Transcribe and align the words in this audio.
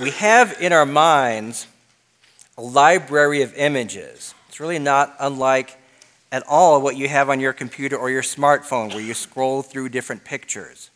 we 0.00 0.10
have 0.12 0.60
in 0.60 0.72
our 0.72 0.86
minds 0.86 1.66
a 2.56 2.62
library 2.62 3.42
of 3.42 3.54
images. 3.54 4.34
It's 4.48 4.60
really 4.60 4.78
not 4.78 5.14
unlike 5.18 5.76
at 6.30 6.44
all 6.46 6.80
what 6.80 6.96
you 6.96 7.08
have 7.08 7.30
on 7.30 7.40
your 7.40 7.52
computer 7.52 7.96
or 7.96 8.10
your 8.10 8.22
smartphone, 8.22 8.90
where 8.90 9.00
you 9.00 9.14
scroll 9.14 9.62
through 9.62 9.88
different 9.88 10.24
pictures. 10.24 10.90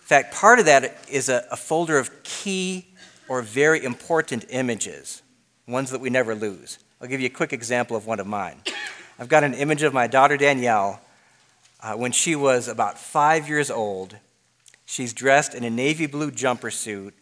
In 0.00 0.06
fact, 0.06 0.34
part 0.34 0.58
of 0.58 0.66
that 0.66 0.96
is 1.10 1.28
a, 1.28 1.44
a 1.50 1.56
folder 1.56 1.98
of 1.98 2.22
key 2.22 2.86
or 3.28 3.42
very 3.42 3.84
important 3.84 4.44
images, 4.50 5.22
ones 5.66 5.90
that 5.90 6.00
we 6.00 6.10
never 6.10 6.34
lose. 6.34 6.78
I'll 7.00 7.08
give 7.08 7.20
you 7.20 7.26
a 7.26 7.30
quick 7.30 7.52
example 7.52 7.96
of 7.96 8.06
one 8.06 8.20
of 8.20 8.26
mine. 8.26 8.62
I've 9.18 9.28
got 9.28 9.44
an 9.44 9.54
image 9.54 9.82
of 9.82 9.92
my 9.92 10.06
daughter 10.06 10.36
Danielle 10.36 11.00
uh, 11.82 11.94
when 11.94 12.12
she 12.12 12.36
was 12.36 12.68
about 12.68 12.98
five 12.98 13.48
years 13.48 13.70
old. 13.70 14.16
She's 14.86 15.12
dressed 15.12 15.54
in 15.54 15.64
a 15.64 15.70
navy 15.70 16.06
blue 16.06 16.30
jumper 16.30 16.70
suit. 16.70 17.14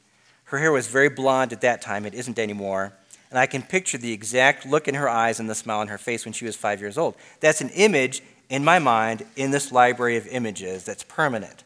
Her 0.46 0.58
hair 0.58 0.72
was 0.72 0.86
very 0.86 1.08
blonde 1.08 1.52
at 1.52 1.60
that 1.60 1.82
time, 1.82 2.06
it 2.06 2.14
isn't 2.14 2.38
anymore. 2.38 2.92
And 3.30 3.38
I 3.38 3.46
can 3.46 3.62
picture 3.62 3.98
the 3.98 4.12
exact 4.12 4.64
look 4.64 4.86
in 4.86 4.94
her 4.94 5.08
eyes 5.08 5.40
and 5.40 5.50
the 5.50 5.54
smile 5.54 5.80
on 5.80 5.88
her 5.88 5.98
face 5.98 6.24
when 6.24 6.32
she 6.32 6.44
was 6.44 6.56
five 6.56 6.80
years 6.80 6.96
old. 6.96 7.16
That's 7.40 7.60
an 7.60 7.70
image 7.70 8.22
in 8.48 8.64
my 8.64 8.78
mind 8.78 9.26
in 9.34 9.50
this 9.50 9.72
library 9.72 10.16
of 10.16 10.26
images 10.28 10.84
that's 10.84 11.02
permanent. 11.02 11.64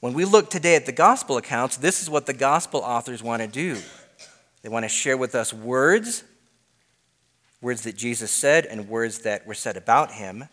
When 0.00 0.12
we 0.12 0.26
look 0.26 0.50
today 0.50 0.76
at 0.76 0.84
the 0.84 0.92
gospel 0.92 1.38
accounts, 1.38 1.78
this 1.78 2.02
is 2.02 2.10
what 2.10 2.26
the 2.26 2.34
gospel 2.34 2.80
authors 2.80 3.22
want 3.22 3.40
to 3.40 3.48
do. 3.48 3.78
They 4.60 4.68
want 4.68 4.84
to 4.84 4.88
share 4.90 5.16
with 5.16 5.34
us 5.34 5.54
words, 5.54 6.24
words 7.62 7.84
that 7.84 7.96
Jesus 7.96 8.30
said, 8.30 8.66
and 8.66 8.90
words 8.90 9.20
that 9.20 9.46
were 9.46 9.54
said 9.54 9.78
about 9.78 10.12
him 10.12 10.48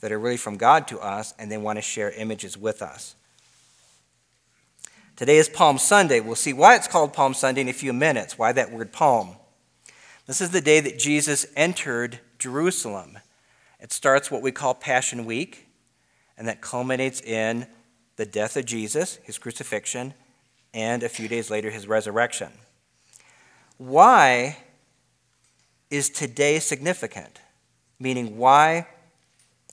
that 0.00 0.12
are 0.12 0.18
really 0.18 0.36
from 0.36 0.58
God 0.58 0.86
to 0.88 1.00
us, 1.00 1.32
and 1.38 1.50
they 1.50 1.56
want 1.56 1.78
to 1.78 1.82
share 1.82 2.10
images 2.10 2.58
with 2.58 2.82
us. 2.82 3.14
Today 5.16 5.38
is 5.38 5.48
Palm 5.48 5.78
Sunday. 5.78 6.20
We'll 6.20 6.34
see 6.34 6.52
why 6.52 6.76
it's 6.76 6.86
called 6.86 7.14
Palm 7.14 7.32
Sunday 7.32 7.62
in 7.62 7.70
a 7.70 7.72
few 7.72 7.94
minutes, 7.94 8.36
why 8.36 8.52
that 8.52 8.70
word 8.70 8.92
palm. 8.92 9.36
This 10.26 10.42
is 10.42 10.50
the 10.50 10.60
day 10.60 10.78
that 10.80 10.98
Jesus 10.98 11.46
entered 11.56 12.20
Jerusalem. 12.38 13.16
It 13.80 13.94
starts 13.94 14.30
what 14.30 14.42
we 14.42 14.52
call 14.52 14.74
Passion 14.74 15.24
Week, 15.24 15.68
and 16.36 16.46
that 16.46 16.60
culminates 16.60 17.22
in 17.22 17.66
the 18.16 18.26
death 18.26 18.58
of 18.58 18.66
Jesus, 18.66 19.16
his 19.22 19.38
crucifixion, 19.38 20.12
and 20.74 21.02
a 21.02 21.08
few 21.08 21.28
days 21.28 21.48
later, 21.50 21.70
his 21.70 21.88
resurrection. 21.88 22.52
Why 23.78 24.58
is 25.90 26.10
today 26.10 26.58
significant? 26.58 27.40
Meaning, 27.98 28.36
why 28.36 28.86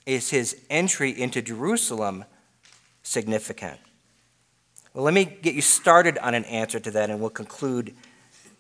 is 0.06 0.30
his 0.30 0.62
entry 0.70 1.10
into 1.12 1.42
Jerusalem 1.42 2.24
significant? 3.02 3.82
Well, 4.94 5.06
let 5.06 5.16
me 5.16 5.26
get 5.26 5.56
you 5.56 5.62
started 5.62 6.20
on 6.20 6.36
an 6.36 6.46
answer 6.46 6.80
to 6.80 6.92
that, 6.92 7.10
and 7.10 7.20
we'll 7.20 7.32
conclude 7.32 7.96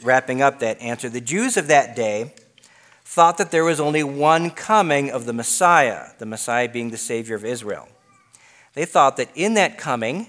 wrapping 0.01 0.41
up 0.41 0.59
that 0.59 0.81
answer. 0.81 1.07
The 1.07 1.21
Jews 1.21 1.57
of 1.57 1.67
that 1.67 1.95
day 1.95 2.33
thought 3.05 3.37
that 3.37 3.51
there 3.51 3.63
was 3.63 3.79
only 3.79 4.03
one 4.03 4.49
coming 4.49 5.11
of 5.11 5.25
the 5.25 5.33
Messiah, 5.33 6.07
the 6.17 6.25
Messiah 6.25 6.67
being 6.67 6.89
the 6.89 6.97
Savior 6.97 7.35
of 7.35 7.45
Israel. 7.45 7.87
They 8.73 8.85
thought 8.85 9.17
that 9.17 9.29
in 9.35 9.53
that 9.53 9.77
coming, 9.77 10.27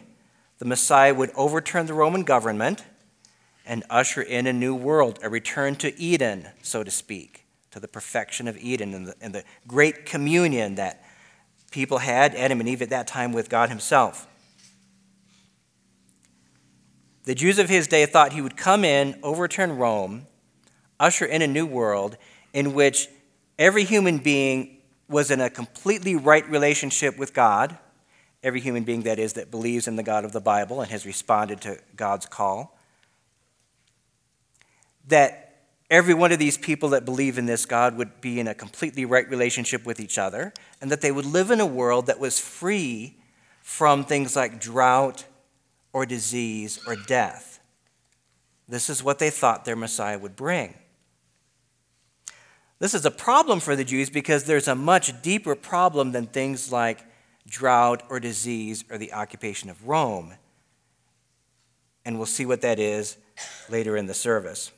the 0.59 0.67
Messiah 0.67 1.15
would 1.15 1.31
overturn 1.35 1.87
the 1.87 1.95
Roman 1.95 2.23
government 2.23 2.85
and 3.65 3.83
usher 3.89 4.21
in 4.21 4.47
a 4.47 4.53
new 4.53 4.75
world, 4.75 5.19
a 5.23 5.31
return 5.31 5.75
to 5.77 5.99
Eden, 5.99 6.49
so 6.61 6.85
to 6.85 6.91
speak, 6.91 7.47
to 7.71 7.81
the 7.81 7.89
perfection 7.89 8.47
of 8.47 8.59
Eden 8.59 8.93
and 8.93 9.07
the, 9.07 9.15
and 9.23 9.35
the 9.35 9.45
great 9.67 10.05
communion 10.05 10.75
that 10.75 11.03
people 11.71 11.99
had, 11.99 12.35
Adam 12.35 12.61
and 12.61 12.69
Eve 12.69 12.83
at 12.83 12.91
that 12.91 13.07
time, 13.07 13.33
with 13.33 13.49
God 13.49 13.71
Himself. 13.71 14.27
The 17.25 17.35
Jews 17.35 17.59
of 17.59 17.69
his 17.71 17.89
day 17.89 18.05
thought 18.07 18.35
he 18.35 18.43
would 18.43 18.57
come 18.57 18.85
in, 18.85 19.19
overturn 19.23 19.77
Rome, 19.79 20.27
usher 21.01 21.25
in 21.25 21.43
a 21.43 21.47
new 21.47 21.67
world 21.67 22.17
in 22.53 22.75
which 22.75 23.09
every 23.59 23.85
human 23.85 24.19
being 24.19 24.79
was 25.09 25.31
in 25.31 25.41
a 25.41 25.51
completely 25.51 26.17
right 26.17 26.49
relationship 26.49 27.19
with 27.19 27.33
God. 27.33 27.79
Every 28.43 28.61
human 28.61 28.85
being, 28.85 29.03
that 29.03 29.19
is, 29.19 29.33
that 29.35 29.51
believes 29.51 29.89
in 29.89 29.97
the 29.97 30.03
God 30.03 30.25
of 30.25 30.33
the 30.33 30.41
Bible 30.41 30.83
and 30.83 30.91
has 30.91 31.07
responded 31.07 31.63
to 31.63 31.79
God's 31.97 32.27
call. 32.27 32.79
That 35.09 35.63
every 35.91 36.15
one 36.15 36.31
of 36.31 36.39
these 36.39 36.59
people 36.59 36.91
that 36.91 37.07
believe 37.07 37.39
in 37.39 37.47
this 37.47 37.65
God 37.65 37.97
would 37.97 38.21
be 38.21 38.39
in 38.39 38.49
a 38.49 38.55
completely 38.55 39.07
right 39.07 39.29
relationship 39.31 39.87
with 39.87 39.99
each 39.99 40.19
other, 40.19 40.53
and 40.81 40.91
that 40.91 41.01
they 41.01 41.13
would 41.13 41.27
live 41.27 41.51
in 41.51 41.61
a 41.61 41.67
world 41.67 42.07
that 42.07 42.21
was 42.21 42.39
free 42.39 43.17
from 43.63 44.05
things 44.05 44.37
like 44.37 44.61
drought 44.61 45.25
or 45.95 46.05
disease 46.05 46.79
or 46.87 46.97
death. 46.97 47.61
This 48.69 48.91
is 48.91 49.03
what 49.03 49.19
they 49.19 49.31
thought 49.31 49.65
their 49.65 49.77
Messiah 49.77 50.19
would 50.19 50.37
bring. 50.37 50.75
This 52.81 52.93
is 52.93 53.07
a 53.07 53.11
problem 53.11 53.61
for 53.61 53.77
the 53.77 53.85
Jews 53.85 54.11
because 54.11 54.45
there's 54.45 54.69
a 54.69 54.75
much 54.75 55.23
deeper 55.23 55.55
problem 55.55 56.13
than 56.13 56.27
things 56.27 56.73
like 56.73 57.03
drought 57.47 58.03
or 58.11 58.21
disease 58.21 58.85
or 58.91 58.99
the 58.99 59.13
occupation 59.13 59.71
of 59.71 59.87
Rome. 59.87 60.35
And 62.05 62.17
we'll 62.17 62.27
see 62.27 62.45
what 62.45 62.61
that 62.63 62.79
is 62.79 63.17
later 63.71 63.97
in 63.97 64.07
the 64.07 64.15
service. 64.15 64.73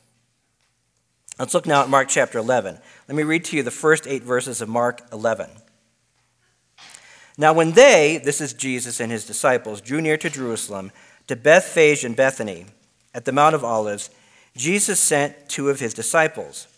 Let's 1.38 1.54
look 1.54 1.66
now 1.66 1.82
at 1.82 1.88
Mark 1.88 2.08
chapter 2.08 2.38
11. 2.38 2.78
Let 3.08 3.16
me 3.16 3.22
read 3.22 3.44
to 3.46 3.56
you 3.56 3.62
the 3.62 3.70
first 3.70 4.06
eight 4.06 4.22
verses 4.22 4.60
of 4.60 4.68
Mark 4.68 5.02
11. 5.12 5.50
Now, 7.38 7.52
when 7.52 7.72
they, 7.72 8.20
this 8.24 8.40
is 8.40 8.54
Jesus 8.54 8.98
and 9.00 9.12
his 9.12 9.26
disciples, 9.26 9.82
drew 9.82 10.00
near 10.00 10.16
to 10.16 10.30
Jerusalem, 10.30 10.90
to 11.26 11.36
Bethphage 11.36 12.04
and 12.04 12.14
Bethany, 12.14 12.66
at 13.14 13.24
the 13.24 13.32
Mount 13.32 13.54
of 13.54 13.64
Olives, 13.64 14.10
Jesus 14.56 15.00
sent 15.00 15.48
two 15.48 15.68
of 15.70 15.80
his 15.80 15.94
disciples. 15.94 16.68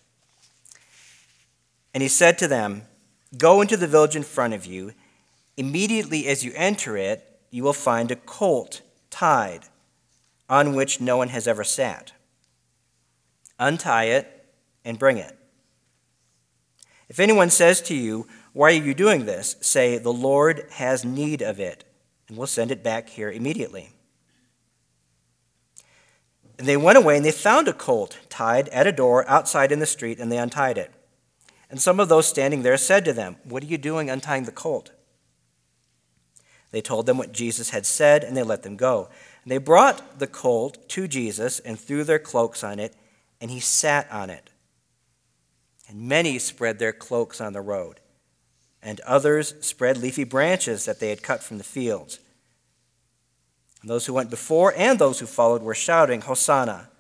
And 1.93 2.03
he 2.03 2.09
said 2.09 2.39
to 2.39 2.49
them, 2.49 2.83
Go 3.37 3.61
into 3.61 3.77
the 3.77 3.87
village 3.87 4.17
in 4.17 4.23
front 4.23 4.55
of 4.55 4.65
you. 4.65 4.93
Immediately 5.57 6.27
as 6.29 6.45
you 6.45 6.53
enter 6.55 6.97
it, 6.97 7.41
you 7.51 7.63
will 7.63 7.73
find 7.73 8.11
a 8.11 8.17
colt 8.17 8.83
tied, 9.11 9.65
on 10.49 10.75
which 10.75 11.01
no 11.01 11.17
one 11.17 11.29
has 11.29 11.47
ever 11.47 11.65
sat. 11.65 12.13
Untie 13.59 14.05
it 14.05 14.47
and 14.85 14.99
bring 14.99 15.19
it. 15.19 15.37
If 17.09 17.21
anyone 17.21 17.51
says 17.51 17.81
to 17.83 17.95
you, 17.95 18.27
Why 18.53 18.69
are 18.69 18.85
you 18.85 18.95
doing 18.95 19.27
this? 19.27 19.57
say, 19.61 19.99
The 19.99 20.13
Lord 20.13 20.67
has 20.73 21.05
need 21.05 21.43
of 21.43 21.59
it, 21.59 21.85
and 22.29 22.37
we'll 22.37 22.47
send 22.47 22.71
it 22.71 22.85
back 22.85 23.09
here 23.11 23.31
immediately. 23.31 23.91
And 26.59 26.67
they 26.67 26.77
went 26.77 26.99
away 26.99 27.17
and 27.17 27.25
they 27.25 27.31
found 27.31 27.69
a 27.69 27.73
colt 27.73 28.19
tied 28.29 28.69
at 28.71 28.87
a 28.87 28.93
door 28.93 29.29
outside 29.29 29.71
in 29.71 29.79
the 29.79 29.87
street, 29.87 30.19
and 30.19 30.31
they 30.31 30.39
untied 30.39 30.77
it. 30.77 30.93
And 31.71 31.81
some 31.81 32.01
of 32.01 32.09
those 32.09 32.27
standing 32.27 32.63
there 32.63 32.77
said 32.77 33.05
to 33.05 33.13
them, 33.13 33.37
What 33.45 33.63
are 33.63 33.67
you 33.67 33.79
doing 33.79 34.11
untying 34.11 34.45
the 34.45 34.53
colt? 34.53 34.91
They 36.71 36.81
told 36.81 37.07
them 37.07 37.17
what 37.17 37.33
Jesus 37.33 37.71
had 37.71 37.87
said, 37.87 38.25
and 38.25 38.37
they 38.37 38.43
let 38.43 38.63
them 38.63 38.77
go. 38.77 39.09
And 39.43 39.53
they 39.53 39.59
brought 39.59 40.19
the 40.19 40.27
colt 40.27 40.89
to 40.91 41.09
Jesus 41.09 41.61
and 41.61 41.79
threw 41.79 42.05
their 42.05 42.19
cloaks 42.19 42.65
on 42.65 42.79
it, 42.79 42.95
and 43.41 43.51
he 43.51 43.61
sat 43.61 44.11
on 44.11 44.29
it. 44.29 44.51
And 45.89 46.09
many 46.09 46.39
spread 46.39 46.79
their 46.79 46.93
cloaks 46.93 47.41
on 47.41 47.55
the 47.55 47.61
road, 47.61 48.01
and 48.83 49.01
others 49.01 49.55
spread 49.61 49.97
leafy 49.97 50.25
branches 50.25 50.85
that 50.85 51.01
they 51.01 51.09
had 51.09 51.23
cut 51.23 51.43
from 51.43 51.57
the 51.57 51.65
fields. 51.65 52.19
Those 53.89 54.05
who 54.05 54.13
went 54.13 54.29
before 54.29 54.75
and 54.77 54.99
those 54.99 55.19
who 55.19 55.27
followed 55.27 55.63
were 55.63 55.75
shouting, 55.75 56.21
Hosanna! 56.21 56.91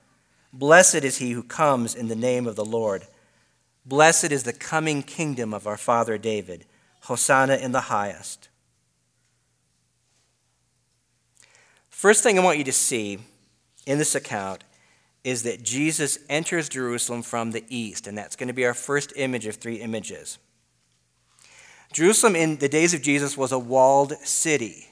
Blessed 0.54 1.04
is 1.04 1.19
he 1.19 1.32
who 1.32 1.43
comes 1.43 1.94
in 1.94 2.09
the 2.09 2.16
name 2.16 2.47
of 2.47 2.56
the 2.56 2.65
Lord. 2.65 3.06
Blessed 3.84 4.32
is 4.32 4.44
the 4.44 4.54
coming 4.54 5.03
kingdom 5.03 5.53
of 5.53 5.66
our 5.66 5.77
father 5.77 6.16
David. 6.16 6.65
Hosanna 7.03 7.56
in 7.56 7.72
the 7.72 7.82
highest. 7.82 8.48
First 11.91 12.22
thing 12.22 12.38
I 12.38 12.43
want 12.43 12.59
you 12.59 12.65
to 12.65 12.72
see 12.72 13.19
in 13.86 13.98
this 13.98 14.15
account 14.15 14.65
is 15.24 15.42
that 15.42 15.63
Jesus 15.63 16.18
enters 16.30 16.71
Jerusalem 16.71 17.22
from 17.22 17.51
the 17.51 17.65
east, 17.68 18.07
and 18.07 18.16
that's 18.16 18.36
going 18.36 18.48
to 18.48 18.54
be 18.54 18.65
our 18.65 18.72
first 18.72 19.13
image 19.16 19.47
of 19.47 19.57
three 19.57 19.77
images. 19.77 20.39
Jerusalem 21.92 22.34
in 22.34 22.57
the 22.57 22.68
days 22.68 22.95
of 22.95 23.03
Jesus 23.03 23.36
was 23.36 23.53
a 23.53 23.59
walled 23.59 24.13
city. 24.24 24.88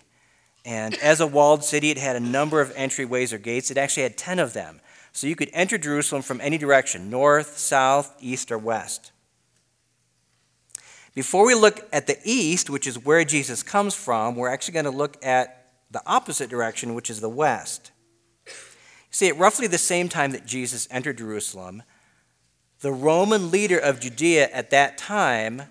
And 0.66 0.96
as 0.96 1.20
a 1.20 1.28
walled 1.28 1.62
city, 1.62 1.90
it 1.90 1.96
had 1.96 2.16
a 2.16 2.20
number 2.20 2.60
of 2.60 2.74
entryways 2.74 3.32
or 3.32 3.38
gates. 3.38 3.70
It 3.70 3.78
actually 3.78 4.02
had 4.02 4.18
10 4.18 4.40
of 4.40 4.52
them. 4.52 4.80
So 5.12 5.28
you 5.28 5.36
could 5.36 5.48
enter 5.52 5.78
Jerusalem 5.78 6.22
from 6.22 6.40
any 6.40 6.58
direction 6.58 7.08
north, 7.08 7.56
south, 7.56 8.14
east, 8.20 8.50
or 8.50 8.58
west. 8.58 9.12
Before 11.14 11.46
we 11.46 11.54
look 11.54 11.88
at 11.92 12.08
the 12.08 12.18
east, 12.24 12.68
which 12.68 12.88
is 12.88 12.98
where 12.98 13.24
Jesus 13.24 13.62
comes 13.62 13.94
from, 13.94 14.34
we're 14.34 14.50
actually 14.50 14.74
going 14.74 14.84
to 14.86 14.90
look 14.90 15.24
at 15.24 15.68
the 15.92 16.02
opposite 16.04 16.50
direction, 16.50 16.94
which 16.94 17.10
is 17.10 17.20
the 17.20 17.28
west. 17.28 17.92
See, 19.12 19.28
at 19.28 19.38
roughly 19.38 19.68
the 19.68 19.78
same 19.78 20.08
time 20.08 20.32
that 20.32 20.46
Jesus 20.46 20.88
entered 20.90 21.18
Jerusalem, 21.18 21.84
the 22.80 22.92
Roman 22.92 23.52
leader 23.52 23.78
of 23.78 24.00
Judea 24.00 24.50
at 24.52 24.70
that 24.70 24.98
time 24.98 25.62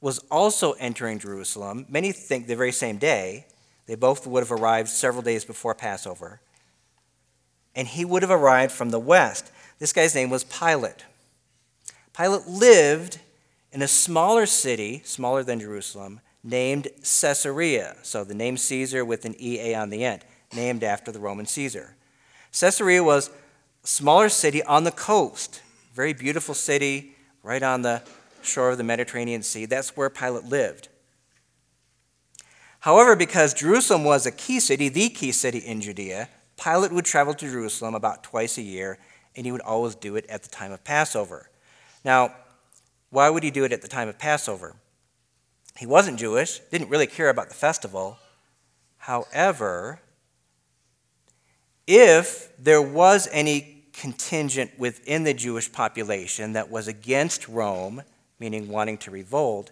was 0.00 0.18
also 0.30 0.72
entering 0.72 1.20
Jerusalem. 1.20 1.86
Many 1.88 2.10
think 2.10 2.48
the 2.48 2.56
very 2.56 2.72
same 2.72 2.98
day. 2.98 3.46
They 3.88 3.94
both 3.94 4.26
would 4.26 4.42
have 4.42 4.52
arrived 4.52 4.90
several 4.90 5.22
days 5.22 5.46
before 5.46 5.74
Passover. 5.74 6.40
And 7.74 7.88
he 7.88 8.04
would 8.04 8.22
have 8.22 8.30
arrived 8.30 8.70
from 8.70 8.90
the 8.90 8.98
west. 8.98 9.50
This 9.78 9.94
guy's 9.94 10.14
name 10.14 10.28
was 10.28 10.44
Pilate. 10.44 11.06
Pilate 12.16 12.46
lived 12.46 13.18
in 13.72 13.80
a 13.80 13.88
smaller 13.88 14.44
city, 14.44 15.00
smaller 15.04 15.42
than 15.42 15.58
Jerusalem, 15.58 16.20
named 16.44 16.88
Caesarea. 17.02 17.96
So 18.02 18.24
the 18.24 18.34
name 18.34 18.58
Caesar 18.58 19.04
with 19.04 19.24
an 19.24 19.34
EA 19.40 19.74
on 19.74 19.88
the 19.88 20.04
end, 20.04 20.22
named 20.54 20.84
after 20.84 21.10
the 21.10 21.18
Roman 21.18 21.46
Caesar. 21.46 21.96
Caesarea 22.52 23.02
was 23.02 23.30
a 23.82 23.86
smaller 23.86 24.28
city 24.28 24.62
on 24.62 24.84
the 24.84 24.90
coast, 24.90 25.62
very 25.94 26.12
beautiful 26.12 26.54
city 26.54 27.14
right 27.42 27.62
on 27.62 27.80
the 27.82 28.02
shore 28.42 28.70
of 28.70 28.78
the 28.78 28.84
Mediterranean 28.84 29.42
Sea. 29.42 29.64
That's 29.64 29.96
where 29.96 30.10
Pilate 30.10 30.44
lived. 30.44 30.88
However, 32.80 33.16
because 33.16 33.54
Jerusalem 33.54 34.04
was 34.04 34.26
a 34.26 34.30
key 34.30 34.60
city, 34.60 34.88
the 34.88 35.08
key 35.08 35.32
city 35.32 35.58
in 35.58 35.80
Judea, 35.80 36.28
Pilate 36.62 36.92
would 36.92 37.04
travel 37.04 37.34
to 37.34 37.50
Jerusalem 37.50 37.94
about 37.94 38.22
twice 38.22 38.58
a 38.58 38.62
year, 38.62 38.98
and 39.36 39.46
he 39.46 39.52
would 39.52 39.60
always 39.60 39.94
do 39.94 40.16
it 40.16 40.26
at 40.28 40.42
the 40.42 40.48
time 40.48 40.72
of 40.72 40.84
Passover. 40.84 41.50
Now, 42.04 42.34
why 43.10 43.30
would 43.30 43.42
he 43.42 43.50
do 43.50 43.64
it 43.64 43.72
at 43.72 43.82
the 43.82 43.88
time 43.88 44.08
of 44.08 44.18
Passover? 44.18 44.76
He 45.76 45.86
wasn't 45.86 46.18
Jewish, 46.18 46.58
didn't 46.70 46.90
really 46.90 47.06
care 47.06 47.28
about 47.28 47.48
the 47.48 47.54
festival. 47.54 48.18
However, 48.98 50.00
if 51.86 52.52
there 52.58 52.82
was 52.82 53.28
any 53.32 53.84
contingent 53.92 54.78
within 54.78 55.24
the 55.24 55.34
Jewish 55.34 55.70
population 55.70 56.52
that 56.52 56.70
was 56.70 56.88
against 56.88 57.48
Rome, 57.48 58.02
meaning 58.38 58.68
wanting 58.68 58.98
to 58.98 59.10
revolt, 59.10 59.70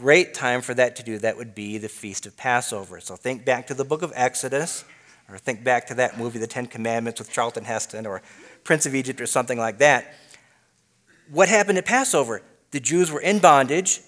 great 0.00 0.32
time 0.32 0.60
for 0.60 0.74
that 0.74 0.96
to 0.96 1.02
do 1.02 1.18
that 1.18 1.36
would 1.36 1.54
be 1.54 1.78
the 1.78 1.88
Feast 1.88 2.26
of 2.26 2.36
Passover. 2.36 3.00
So 3.00 3.16
think 3.16 3.44
back 3.44 3.66
to 3.66 3.74
the 3.74 3.84
book 3.84 4.02
of 4.02 4.12
Exodus, 4.14 4.84
or 5.28 5.38
think 5.38 5.64
back 5.64 5.86
to 5.88 5.94
that 5.94 6.18
movie, 6.18 6.38
The 6.38 6.46
Ten 6.46 6.66
Commandments, 6.66 7.20
with 7.20 7.30
Charlton 7.30 7.64
Heston, 7.64 8.06
or 8.06 8.22
Prince 8.64 8.86
of 8.86 8.94
Egypt, 8.94 9.20
or 9.20 9.26
something 9.26 9.58
like 9.58 9.78
that. 9.78 10.14
What 11.30 11.48
happened 11.48 11.78
at 11.78 11.84
Passover? 11.84 12.42
The 12.70 12.80
Jews 12.80 13.10
were 13.10 13.20
in 13.20 13.38
bondage 13.38 14.00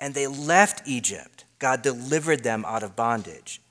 and 0.00 0.14
they 0.14 0.26
left 0.26 0.86
Egypt. 0.86 1.44
God 1.58 1.82
delivered 1.82 2.42
them 2.42 2.64
out 2.66 2.82
of 2.82 2.96
bondage. 2.96 3.62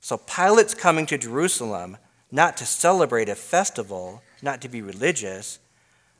So 0.00 0.18
Pilate's 0.18 0.74
coming 0.74 1.06
to 1.06 1.18
Jerusalem 1.18 1.96
not 2.30 2.56
to 2.58 2.66
celebrate 2.66 3.28
a 3.28 3.34
festival, 3.34 4.22
not 4.42 4.60
to 4.62 4.68
be 4.68 4.82
religious, 4.82 5.58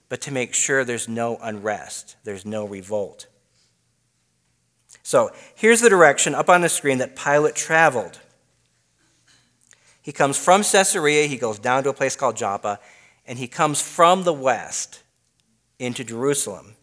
but 0.08 0.20
to 0.22 0.32
make 0.32 0.54
sure 0.54 0.84
there's 0.84 1.08
no 1.08 1.38
unrest, 1.42 2.16
there's 2.24 2.44
no 2.44 2.64
revolt. 2.64 3.26
So 5.02 5.30
here's 5.54 5.80
the 5.80 5.88
direction 5.88 6.34
up 6.34 6.48
on 6.48 6.60
the 6.60 6.68
screen 6.68 6.98
that 6.98 7.16
Pilate 7.16 7.54
traveled. 7.54 8.20
He 10.02 10.12
comes 10.12 10.36
from 10.36 10.62
Caesarea, 10.62 11.26
he 11.26 11.36
goes 11.36 11.58
down 11.58 11.82
to 11.84 11.90
a 11.90 11.94
place 11.94 12.16
called 12.16 12.36
Joppa, 12.36 12.80
and 13.26 13.38
he 13.38 13.46
comes 13.48 13.80
from 13.80 14.24
the 14.24 14.32
west 14.32 15.02
into 15.78 16.04
Jerusalem. 16.04 16.74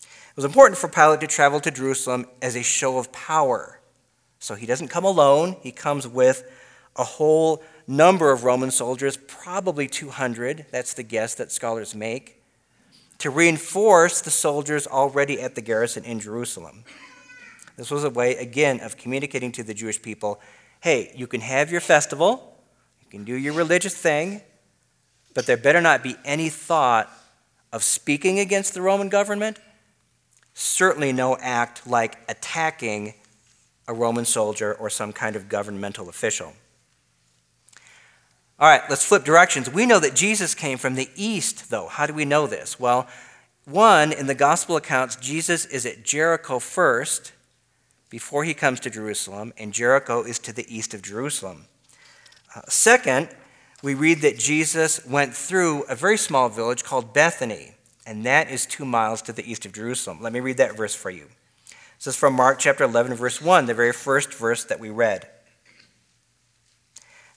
It 0.00 0.36
was 0.36 0.44
important 0.44 0.78
for 0.78 0.88
Pilate 0.88 1.20
to 1.20 1.26
travel 1.26 1.60
to 1.60 1.70
Jerusalem 1.70 2.26
as 2.42 2.56
a 2.56 2.62
show 2.62 2.98
of 2.98 3.12
power. 3.12 3.80
So 4.38 4.54
he 4.54 4.66
doesn't 4.66 4.88
come 4.88 5.04
alone, 5.04 5.56
he 5.62 5.72
comes 5.72 6.06
with 6.06 6.50
a 6.96 7.04
whole 7.04 7.62
number 7.86 8.32
of 8.32 8.44
Roman 8.44 8.70
soldiers, 8.70 9.16
probably 9.16 9.86
200. 9.86 10.66
That's 10.70 10.94
the 10.94 11.02
guess 11.02 11.34
that 11.36 11.52
scholars 11.52 11.94
make, 11.94 12.42
to 13.18 13.30
reinforce 13.30 14.20
the 14.20 14.30
soldiers 14.30 14.86
already 14.86 15.40
at 15.40 15.54
the 15.54 15.60
garrison 15.60 16.04
in 16.04 16.20
Jerusalem. 16.20 16.84
This 17.76 17.90
was 17.90 18.04
a 18.04 18.10
way, 18.10 18.36
again, 18.36 18.80
of 18.80 18.96
communicating 18.96 19.52
to 19.52 19.62
the 19.62 19.74
Jewish 19.74 20.00
people 20.00 20.40
hey, 20.80 21.10
you 21.16 21.26
can 21.26 21.40
have 21.40 21.72
your 21.72 21.80
festival, 21.80 22.56
you 23.00 23.10
can 23.10 23.24
do 23.24 23.34
your 23.34 23.54
religious 23.54 23.96
thing, 23.96 24.40
but 25.34 25.44
there 25.46 25.56
better 25.56 25.80
not 25.80 26.02
be 26.02 26.14
any 26.24 26.48
thought 26.48 27.10
of 27.72 27.82
speaking 27.82 28.38
against 28.38 28.72
the 28.72 28.82
Roman 28.82 29.08
government, 29.08 29.58
certainly 30.54 31.12
no 31.12 31.36
act 31.38 31.86
like 31.86 32.18
attacking 32.28 33.14
a 33.88 33.94
Roman 33.94 34.24
soldier 34.24 34.74
or 34.74 34.88
some 34.88 35.12
kind 35.12 35.34
of 35.34 35.48
governmental 35.48 36.08
official. 36.08 36.52
All 38.58 38.68
right, 38.68 38.82
let's 38.88 39.04
flip 39.04 39.24
directions. 39.24 39.68
We 39.68 39.84
know 39.86 39.98
that 39.98 40.14
Jesus 40.14 40.54
came 40.54 40.78
from 40.78 40.94
the 40.94 41.10
east, 41.14 41.68
though. 41.70 41.88
How 41.88 42.06
do 42.06 42.14
we 42.14 42.24
know 42.24 42.46
this? 42.46 42.80
Well, 42.80 43.06
one, 43.64 44.12
in 44.12 44.28
the 44.28 44.34
gospel 44.34 44.76
accounts, 44.76 45.16
Jesus 45.16 45.66
is 45.66 45.84
at 45.84 46.04
Jericho 46.04 46.58
first 46.58 47.32
before 48.10 48.44
he 48.44 48.54
comes 48.54 48.80
to 48.80 48.90
Jerusalem, 48.90 49.52
and 49.58 49.72
Jericho 49.72 50.22
is 50.22 50.38
to 50.40 50.52
the 50.52 50.66
east 50.74 50.94
of 50.94 51.02
Jerusalem. 51.02 51.66
Uh, 52.54 52.62
second, 52.68 53.28
we 53.82 53.94
read 53.94 54.20
that 54.22 54.38
Jesus 54.38 55.04
went 55.06 55.34
through 55.34 55.82
a 55.84 55.94
very 55.94 56.16
small 56.16 56.48
village 56.48 56.84
called 56.84 57.12
Bethany, 57.12 57.74
and 58.06 58.24
that 58.24 58.50
is 58.50 58.64
two 58.66 58.84
miles 58.84 59.22
to 59.22 59.32
the 59.32 59.48
east 59.50 59.66
of 59.66 59.72
Jerusalem. 59.72 60.22
Let 60.22 60.32
me 60.32 60.40
read 60.40 60.56
that 60.56 60.76
verse 60.76 60.94
for 60.94 61.10
you. 61.10 61.26
This 61.98 62.08
is 62.08 62.16
from 62.16 62.34
Mark 62.34 62.58
chapter 62.58 62.84
11, 62.84 63.14
verse 63.14 63.40
1, 63.40 63.66
the 63.66 63.74
very 63.74 63.92
first 63.92 64.32
verse 64.32 64.64
that 64.64 64.80
we 64.80 64.90
read. 64.90 65.28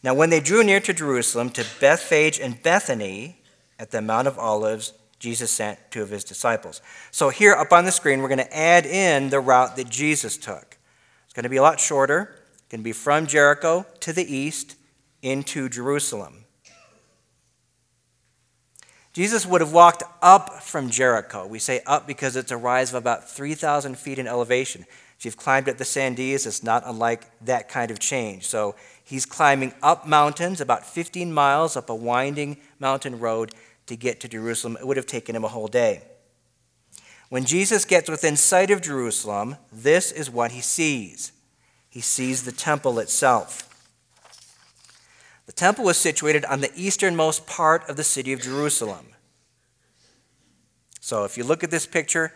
Now, 0.04 0.14
when 0.14 0.30
they 0.30 0.40
drew 0.40 0.64
near 0.64 0.80
to 0.82 0.94
Jerusalem, 0.94 1.50
to 1.52 1.66
Bethphage 1.80 2.40
and 2.40 2.62
Bethany 2.62 3.42
at 3.78 3.92
the 3.92 4.02
Mount 4.02 4.28
of 4.28 4.38
Olives, 4.38 4.94
Jesus 5.20 5.52
sent 5.52 5.78
two 5.92 6.02
of 6.02 6.10
his 6.10 6.24
disciples. 6.24 6.82
So, 7.12 7.30
here 7.30 7.54
up 7.54 7.74
on 7.74 7.86
the 7.86 7.92
screen, 7.92 8.22
we're 8.22 8.30
going 8.30 8.40
to 8.40 8.58
add 8.58 8.86
in 8.86 9.30
the 9.30 9.40
route 9.40 9.76
that 9.76 9.90
Jesus 9.90 10.38
took. 10.38 10.78
It's 11.26 11.34
going 11.34 11.44
to 11.44 11.50
be 11.50 11.58
a 11.58 11.62
lot 11.62 11.80
shorter. 11.80 12.36
It's 12.54 12.70
going 12.70 12.80
to 12.80 12.84
be 12.84 12.94
from 12.94 13.28
Jericho 13.28 13.86
to 14.00 14.14
the 14.14 14.24
east 14.34 14.76
into 15.22 15.68
Jerusalem. 15.68 16.46
Jesus 19.12 19.46
would 19.46 19.60
have 19.60 19.74
walked 19.74 20.04
up 20.22 20.62
from 20.62 20.90
Jericho. 20.90 21.46
We 21.46 21.60
say 21.60 21.82
up 21.86 22.08
because 22.08 22.36
it's 22.36 22.52
a 22.52 22.58
rise 22.58 22.90
of 22.90 22.96
about 22.96 23.30
3,000 23.30 23.98
feet 23.98 24.20
in 24.20 24.28
elevation. 24.28 24.86
If 25.18 25.26
you've 25.26 25.36
climbed 25.36 25.68
at 25.68 25.78
the 25.78 25.84
Sandias, 25.84 26.48
it's 26.48 26.64
not 26.64 26.84
unlike 26.86 27.26
that 27.44 27.68
kind 27.68 27.92
of 27.92 28.00
change. 28.00 28.48
So 28.48 28.76
he's 29.04 29.26
climbing 29.26 29.74
up 29.84 30.08
mountains, 30.08 30.62
about 30.62 30.86
15 30.86 31.34
miles 31.34 31.76
up 31.76 31.90
a 31.90 31.96
winding 31.96 32.58
mountain 32.80 33.20
road 33.20 33.52
to 33.90 33.96
get 33.96 34.20
to 34.22 34.28
Jerusalem. 34.28 34.78
It 34.80 34.88
would 34.88 34.98
have 34.98 35.06
taken 35.06 35.36
him 35.36 35.44
a 35.44 35.50
whole 35.50 35.68
day. 35.68 36.04
When 37.30 37.46
Jesus 37.46 37.86
gets 37.86 38.10
within 38.10 38.36
sight 38.36 38.72
of 38.72 38.82
Jerusalem, 38.82 39.58
this 39.72 40.12
is 40.12 40.32
what 40.32 40.52
he 40.52 40.62
sees 40.62 41.34
he 41.90 42.02
sees 42.02 42.44
the 42.44 42.52
temple 42.52 43.00
itself. 43.00 43.66
The 45.48 45.52
temple 45.52 45.86
was 45.86 45.98
situated 45.98 46.46
on 46.46 46.62
the 46.62 46.72
easternmost 46.76 47.48
part 47.48 47.90
of 47.90 47.98
the 47.98 48.04
city 48.04 48.32
of 48.32 48.42
Jerusalem. 48.42 49.08
So 51.02 51.24
if 51.24 51.36
you 51.36 51.44
look 51.44 51.64
at 51.64 51.72
this 51.72 51.88
picture, 51.88 52.32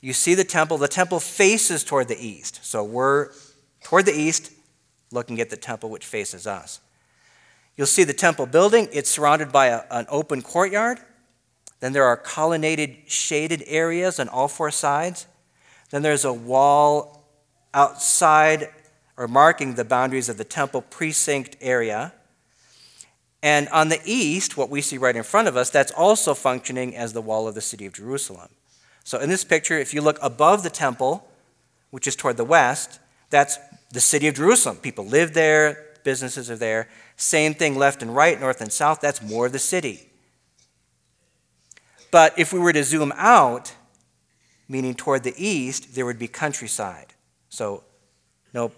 you 0.00 0.12
see 0.12 0.34
the 0.34 0.42
temple. 0.42 0.78
The 0.78 0.88
temple 0.88 1.20
faces 1.20 1.84
toward 1.84 2.08
the 2.08 2.18
east. 2.18 2.64
So 2.64 2.82
we're 2.82 3.30
toward 3.84 4.06
the 4.06 4.12
east, 4.12 4.52
looking 5.12 5.40
at 5.40 5.50
the 5.50 5.56
temple 5.56 5.90
which 5.90 6.04
faces 6.04 6.46
us. 6.46 6.80
You'll 7.78 7.86
see 7.86 8.02
the 8.04 8.12
temple 8.12 8.44
building. 8.46 8.88
It's 8.92 9.08
surrounded 9.08 9.52
by 9.52 9.68
a, 9.68 9.84
an 9.90 10.06
open 10.10 10.42
courtyard. 10.42 10.98
Then 11.78 11.92
there 11.92 12.04
are 12.04 12.16
colonnaded, 12.16 13.08
shaded 13.08 13.62
areas 13.66 14.18
on 14.18 14.28
all 14.28 14.48
four 14.48 14.72
sides. 14.72 15.28
Then 15.90 16.02
there's 16.02 16.24
a 16.24 16.32
wall 16.32 17.24
outside 17.72 18.70
or 19.16 19.28
marking 19.28 19.74
the 19.74 19.84
boundaries 19.84 20.28
of 20.28 20.38
the 20.38 20.44
temple 20.44 20.82
precinct 20.82 21.56
area. 21.60 22.12
And 23.44 23.68
on 23.68 23.88
the 23.88 24.00
east, 24.04 24.56
what 24.56 24.70
we 24.70 24.80
see 24.80 24.98
right 24.98 25.14
in 25.14 25.22
front 25.22 25.46
of 25.46 25.56
us, 25.56 25.70
that's 25.70 25.92
also 25.92 26.34
functioning 26.34 26.96
as 26.96 27.12
the 27.12 27.22
wall 27.22 27.46
of 27.46 27.54
the 27.54 27.60
city 27.60 27.86
of 27.86 27.92
Jerusalem. 27.92 28.48
So 29.04 29.20
in 29.20 29.28
this 29.28 29.44
picture, 29.44 29.78
if 29.78 29.94
you 29.94 30.02
look 30.02 30.18
above 30.20 30.64
the 30.64 30.70
temple, 30.70 31.28
which 31.90 32.08
is 32.08 32.16
toward 32.16 32.36
the 32.38 32.44
west, 32.44 32.98
that's 33.30 33.56
the 33.92 34.00
city 34.00 34.26
of 34.26 34.34
Jerusalem. 34.34 34.76
People 34.78 35.06
live 35.06 35.34
there, 35.34 35.86
businesses 36.02 36.50
are 36.50 36.56
there. 36.56 36.88
Same 37.18 37.52
thing 37.52 37.76
left 37.76 38.00
and 38.00 38.16
right, 38.16 38.40
north 38.40 38.62
and 38.62 38.72
south, 38.72 39.00
that's 39.02 39.20
more 39.20 39.44
of 39.44 39.52
the 39.52 39.58
city. 39.58 40.08
But 42.10 42.38
if 42.38 42.50
we 42.54 42.58
were 42.58 42.72
to 42.72 42.82
zoom 42.82 43.12
out, 43.16 43.74
meaning 44.66 44.94
toward 44.94 45.24
the 45.24 45.34
east, 45.36 45.94
there 45.94 46.06
would 46.06 46.18
be 46.18 46.28
countryside. 46.28 47.12
So 47.50 47.84
no 48.54 48.72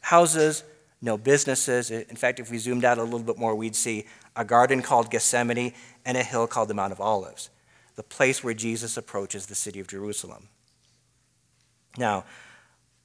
houses, 0.00 0.62
no 1.00 1.16
businesses. 1.16 1.90
In 1.90 2.16
fact, 2.16 2.40
if 2.40 2.50
we 2.50 2.58
zoomed 2.58 2.84
out 2.84 2.98
a 2.98 3.02
little 3.02 3.20
bit 3.20 3.38
more, 3.38 3.54
we'd 3.54 3.74
see 3.74 4.04
a 4.36 4.44
garden 4.44 4.82
called 4.82 5.10
Gethsemane 5.10 5.72
and 6.04 6.18
a 6.18 6.22
hill 6.22 6.46
called 6.46 6.68
the 6.68 6.74
Mount 6.74 6.92
of 6.92 7.00
Olives 7.00 7.48
the 7.96 8.02
place 8.02 8.44
where 8.44 8.54
Jesus 8.54 8.96
approaches 8.96 9.46
the 9.46 9.54
city 9.54 9.80
of 9.80 9.88
Jerusalem. 9.88 10.48
Now, 11.98 12.24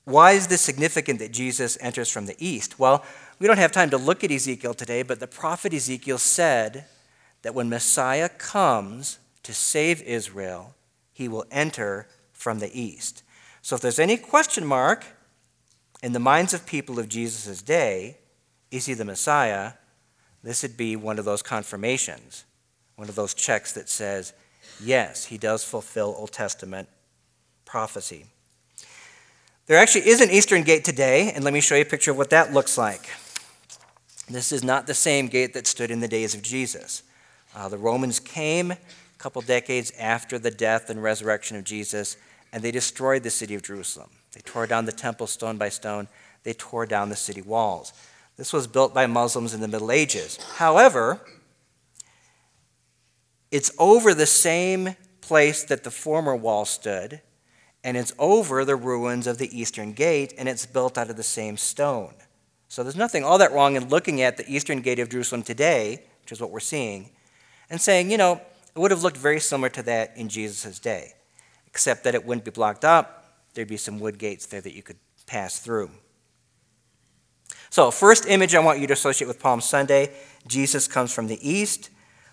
why 0.06 0.32
is 0.32 0.48
this 0.48 0.62
significant 0.62 1.20
that 1.20 1.32
Jesus 1.32 1.78
enters 1.80 2.10
from 2.10 2.26
the 2.26 2.36
east? 2.40 2.80
Well, 2.80 3.06
we 3.40 3.48
don't 3.48 3.58
have 3.58 3.72
time 3.72 3.90
to 3.92 3.98
look 3.98 4.24
at 4.24 4.32
Ezekiel 4.32 4.74
today, 4.74 5.04
but 5.04 5.20
the 5.20 5.28
prophet 5.28 5.74
Ezekiel 5.74 6.18
said 6.18 6.86
that 7.44 7.56
when 7.56 7.70
Messiah 7.70 8.30
comes 8.30 9.20
to 9.44 9.54
save 9.54 10.02
Israel, 10.04 10.76
he 11.12 11.28
will 11.28 11.46
enter 11.52 12.08
from 12.34 12.60
the 12.60 12.80
east. 12.80 13.24
So 13.62 13.76
if 13.76 13.82
there's 13.82 14.00
any 14.00 14.18
question 14.18 14.66
mark 14.66 15.06
in 16.02 16.14
the 16.14 16.20
minds 16.20 16.54
of 16.54 16.66
people 16.66 17.00
of 17.00 17.10
Jesus' 17.10 17.62
day, 17.62 18.18
is 18.72 18.86
he 18.88 18.94
the 18.94 19.06
Messiah? 19.06 19.74
This 20.44 20.64
would 20.64 20.78
be 20.78 20.96
one 20.96 21.20
of 21.20 21.26
those 21.26 21.44
confirmations, 21.44 22.46
one 22.96 23.10
of 23.10 23.16
those 23.16 23.34
checks 23.34 23.74
that 23.74 23.90
says, 23.90 24.34
yes, 24.84 25.26
he 25.26 25.38
does 25.38 25.64
fulfill 25.64 26.16
Old 26.18 26.32
Testament 26.32 26.90
prophecy. 27.66 28.26
There 29.72 29.80
actually 29.80 30.10
is 30.10 30.20
an 30.20 30.32
eastern 30.32 30.64
gate 30.64 30.84
today, 30.84 31.32
and 31.32 31.46
let 31.46 31.54
me 31.54 31.62
show 31.62 31.76
you 31.76 31.84
a 31.84 31.86
picture 31.86 32.12
of 32.12 32.18
what 32.18 32.32
that 32.32 32.52
looks 32.52 32.78
like. 32.78 33.10
This 34.30 34.52
is 34.52 34.66
not 34.66 34.86
the 34.86 34.94
same 34.94 35.30
gate 35.30 35.54
that 35.54 35.66
stood 35.66 35.90
in 35.90 36.02
the 36.02 36.10
days 36.10 36.36
of 36.36 36.42
Jesus. 36.42 37.04
Uh, 37.56 37.70
the 37.70 37.78
Romans 37.78 38.20
came 38.20 38.72
a 38.72 38.78
couple 39.18 39.42
decades 39.42 39.94
after 39.98 40.38
the 40.38 40.52
death 40.52 40.90
and 40.90 41.02
resurrection 41.02 41.56
of 41.56 41.64
Jesus, 41.64 42.18
and 42.52 42.62
they 42.62 42.72
destroyed 42.72 43.24
the 43.24 43.30
city 43.30 43.56
of 43.56 43.62
Jerusalem. 43.62 44.10
They 44.34 44.42
tore 44.42 44.68
down 44.68 44.84
the 44.84 44.92
temple 44.92 45.26
stone 45.26 45.58
by 45.58 45.70
stone, 45.70 46.10
they 46.44 46.52
tore 46.52 46.86
down 46.86 47.08
the 47.08 47.16
city 47.16 47.42
walls. 47.42 47.94
This 48.36 48.52
was 48.52 48.68
built 48.68 48.94
by 48.94 49.06
Muslims 49.06 49.54
in 49.54 49.62
the 49.62 49.70
Middle 49.70 49.94
Ages. 49.94 50.38
However, 50.56 51.22
it's 53.52 53.72
over 53.80 54.14
the 54.14 54.26
same 54.26 54.98
place 55.22 55.64
that 55.64 55.86
the 55.86 55.92
former 55.92 56.36
wall 56.36 56.66
stood, 56.66 57.22
and 57.84 57.98
it's 57.98 58.14
over 58.20 58.64
the 58.64 58.76
ruins 58.76 59.28
of 59.28 59.38
the 59.38 59.58
eastern 59.58 59.94
gate, 59.94 60.34
and 60.38 60.48
it's 60.48 60.66
built 60.66 60.98
out 60.98 61.10
of 61.10 61.18
the 61.18 61.24
same 61.24 61.58
stone. 61.58 62.14
So 62.68 62.84
there's 62.84 62.96
nothing 62.96 63.24
all 63.24 63.38
that 63.40 63.52
wrong 63.52 63.76
in 63.76 63.90
looking 63.90 64.22
at 64.22 64.38
the 64.38 64.50
eastern 64.50 64.82
gate 64.82 65.00
of 65.00 65.10
Jerusalem 65.10 65.44
today, 65.44 66.04
which 66.22 66.32
is 66.32 66.40
what 66.40 66.52
we're 66.52 66.60
seeing, 66.60 67.12
and 67.70 67.82
saying, 67.82 68.12
you 68.12 68.18
know, 68.18 68.42
it 68.76 68.80
would 68.80 68.92
have 68.92 69.04
looked 69.04 69.18
very 69.18 69.40
similar 69.40 69.70
to 69.70 69.84
that 69.84 70.16
in 70.16 70.30
Jesus' 70.30 70.80
day, 70.80 71.14
except 71.68 72.04
that 72.06 72.16
it 72.16 72.26
wouldn't 72.26 72.46
be 72.46 72.52
blocked 72.52 72.86
up. 72.86 73.26
There'd 73.54 73.68
be 73.68 73.78
some 73.78 74.00
wood 74.00 74.18
gates 74.18 74.46
there 74.46 74.62
that 74.62 74.74
you 74.74 74.84
could 74.84 74.98
pass 75.26 75.60
through. 75.60 75.92
So, 77.70 77.92
first 77.92 78.26
image 78.26 78.56
I 78.56 78.60
want 78.60 78.80
you 78.80 78.88
to 78.88 78.94
associate 78.94 79.28
with 79.28 79.40
Palm 79.40 79.62
Sunday 79.62 80.12
Jesus 80.48 80.88
comes 80.88 81.14
from 81.14 81.28
the 81.28 81.48
east. 81.48 81.90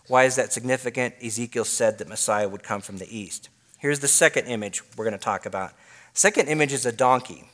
Why 0.07 0.25
is 0.25 0.37
that 0.37 0.53
significant? 0.53 1.15
Ezekiel 1.23 1.65
said 1.65 1.99
that 1.99 2.09
Messiah 2.09 2.49
would 2.49 2.63
come 2.63 2.81
from 2.81 2.97
the 2.99 3.17
east. 3.17 3.51
Here's 3.79 4.01
the 4.01 4.09
second 4.09 4.47
image 4.47 4.83
we're 4.97 5.05
going 5.05 5.19
to 5.19 5.25
talk 5.25 5.47
about. 5.47 5.73
Second 6.13 6.49
image 6.49 6.73
is 6.73 6.85
a 6.85 6.93
donkey. 6.93 7.49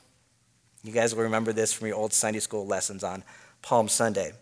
You 0.83 0.93
guys 0.93 1.15
will 1.15 1.23
remember 1.23 1.53
this 1.53 1.73
from 1.73 1.87
your 1.87 1.97
old 1.97 2.13
Sunday 2.13 2.41
school 2.41 2.67
lessons 2.67 3.05
on 3.05 3.23
Palm 3.63 3.89
Sunday. 3.89 4.33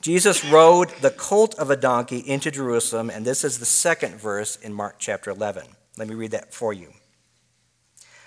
Jesus 0.00 0.44
rode 0.44 0.90
the 1.00 1.10
colt 1.10 1.54
of 1.56 1.70
a 1.70 1.76
donkey 1.76 2.18
into 2.18 2.50
Jerusalem, 2.50 3.10
and 3.10 3.24
this 3.24 3.44
is 3.44 3.58
the 3.58 3.64
second 3.64 4.16
verse 4.16 4.56
in 4.56 4.72
Mark 4.72 4.96
chapter 4.98 5.30
11. 5.30 5.64
Let 5.98 6.08
me 6.08 6.14
read 6.14 6.30
that 6.30 6.54
for 6.54 6.72
you. 6.72 6.92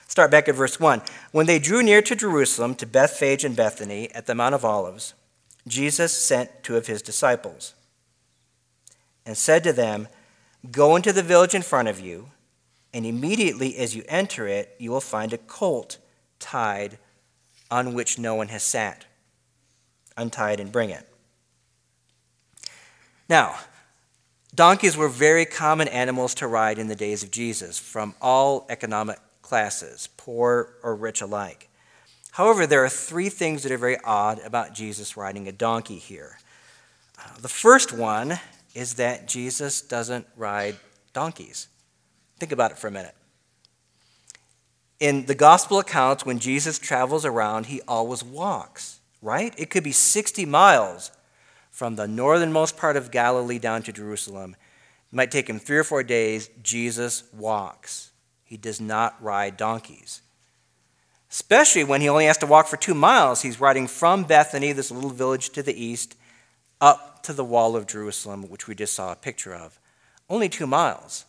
Start 0.08 0.32
back 0.32 0.50
at 0.50 0.56
verse 0.56 0.80
1. 0.80 1.02
When 1.32 1.46
they 1.46 1.60
drew 1.60 1.84
near 1.84 2.02
to 2.02 2.16
Jerusalem, 2.16 2.76
to 2.76 2.86
Bethphage 2.86 3.46
and 3.46 3.56
Bethany 3.56 4.12
at 4.12 4.26
the 4.26 4.36
Mount 4.36 4.56
of 4.56 4.66
Olives, 4.66 5.14
Jesus 5.68 6.12
sent 6.12 6.64
two 6.64 6.76
of 6.76 6.88
his 6.88 7.02
disciples 7.02 7.76
and 9.26 9.38
said 9.38 9.64
to 9.64 9.72
them, 9.72 10.08
Go 10.72 10.96
into 10.96 11.14
the 11.14 11.24
village 11.24 11.56
in 11.56 11.62
front 11.62 11.88
of 11.88 12.00
you, 12.00 12.30
and 12.94 13.06
immediately 13.06 13.78
as 13.78 13.96
you 13.96 14.04
enter 14.08 14.48
it, 14.48 14.76
you 14.78 14.92
will 14.92 15.02
find 15.02 15.32
a 15.32 15.38
colt 15.38 15.98
tied 16.40 16.98
on 17.72 17.94
which 17.94 18.20
no 18.20 18.36
one 18.36 18.50
has 18.50 18.64
sat. 18.64 19.06
Untie 20.18 20.54
it 20.54 20.60
and 20.60 20.72
bring 20.72 20.90
it. 20.90 21.08
Now, 23.30 23.56
donkeys 24.54 24.98
were 24.98 25.08
very 25.08 25.46
common 25.46 25.88
animals 25.88 26.34
to 26.36 26.48
ride 26.48 26.80
in 26.80 26.88
the 26.88 26.96
days 26.96 27.24
of 27.24 27.32
Jesus 27.32 27.78
from 27.78 28.16
all 28.22 28.66
economic 28.70 29.20
classes, 29.42 30.10
poor 30.18 30.74
or 30.84 30.96
rich 30.96 31.22
alike. 31.22 31.70
However, 32.32 32.68
there 32.68 32.84
are 32.84 32.90
three 32.90 33.30
things 33.30 33.64
that 33.64 33.72
are 33.72 33.78
very 33.78 33.98
odd 34.04 34.40
about 34.44 34.74
Jesus 34.74 35.16
riding 35.16 35.48
a 35.48 35.52
donkey 35.52 35.98
here. 35.98 36.40
Uh, 37.18 37.38
the 37.40 37.48
first 37.48 37.94
one 37.94 38.40
is 38.74 38.96
that 38.96 39.28
Jesus 39.28 39.82
doesn't 39.82 40.28
ride 40.36 40.76
donkeys. 41.14 41.68
Think 42.40 42.52
about 42.52 42.72
it 42.72 42.78
for 42.78 42.88
a 42.88 42.92
minute. 42.92 43.16
In 45.00 45.26
the 45.26 45.36
gospel 45.36 45.80
accounts, 45.80 46.26
when 46.26 46.40
Jesus 46.40 46.78
travels 46.78 47.26
around, 47.26 47.68
he 47.68 47.82
always 47.88 48.24
walks, 48.24 49.00
right? 49.22 49.54
It 49.58 49.70
could 49.70 49.84
be 49.84 49.94
60 49.94 50.46
miles 50.46 51.12
from 51.72 51.96
the 51.96 52.08
northernmost 52.08 52.78
part 52.78 52.98
of 52.98 53.12
Galilee 53.12 53.60
down 53.60 53.82
to 53.84 53.94
Jerusalem. 53.94 54.56
It 55.12 55.16
might 55.16 55.32
take 55.32 55.50
him 55.50 55.60
three 55.60 55.78
or 55.78 55.84
four 55.84 56.04
days. 56.04 56.50
Jesus 56.62 57.24
walks. 57.34 58.12
He 58.44 58.58
does 58.58 58.82
not 58.82 59.22
ride 59.24 59.56
donkeys. 59.56 60.22
Especially 61.32 61.84
when 61.84 62.02
he 62.02 62.10
only 62.10 62.26
has 62.26 62.38
to 62.40 62.48
walk 62.48 62.68
for 62.68 62.78
two 62.78 62.96
miles. 62.96 63.42
He's 63.42 63.62
riding 63.62 63.88
from 63.88 64.24
Bethany, 64.24 64.72
this 64.74 64.92
little 64.92 65.12
village 65.12 65.52
to 65.52 65.64
the 65.64 65.82
east, 65.82 66.16
to 67.24 67.34
the 67.34 67.44
wall 67.44 67.76
of 67.76 67.88
Jerusalem, 67.88 68.50
which 68.50 68.68
we 68.68 68.76
just 68.76 68.94
saw 68.94 69.12
a 69.12 69.16
picture 69.16 69.54
of. 69.54 69.80
Only 70.30 70.50
two 70.50 70.68
miles. 70.68 71.26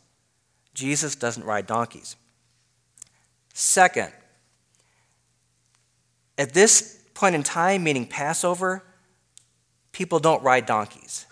Jesus 0.75 1.14
doesn't 1.14 1.44
ride 1.44 1.66
donkeys. 1.66 2.16
Second, 3.54 4.12
at 6.38 6.54
this 6.54 7.02
point 7.14 7.35
in 7.35 7.42
time, 7.42 7.82
meaning 7.82 8.06
Passover, 8.06 8.82
people 9.92 10.18
don't 10.18 10.42
ride 10.42 10.66
donkeys. 10.66 11.26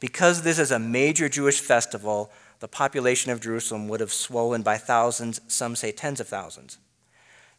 Because 0.00 0.42
this 0.42 0.58
is 0.58 0.70
a 0.70 0.78
major 0.78 1.28
Jewish 1.28 1.60
festival, 1.60 2.30
the 2.60 2.68
population 2.68 3.32
of 3.32 3.40
Jerusalem 3.40 3.88
would 3.88 4.00
have 4.00 4.12
swollen 4.12 4.62
by 4.62 4.76
thousands, 4.76 5.40
some 5.48 5.74
say 5.74 5.92
tens 5.92 6.20
of 6.20 6.28
thousands. 6.28 6.78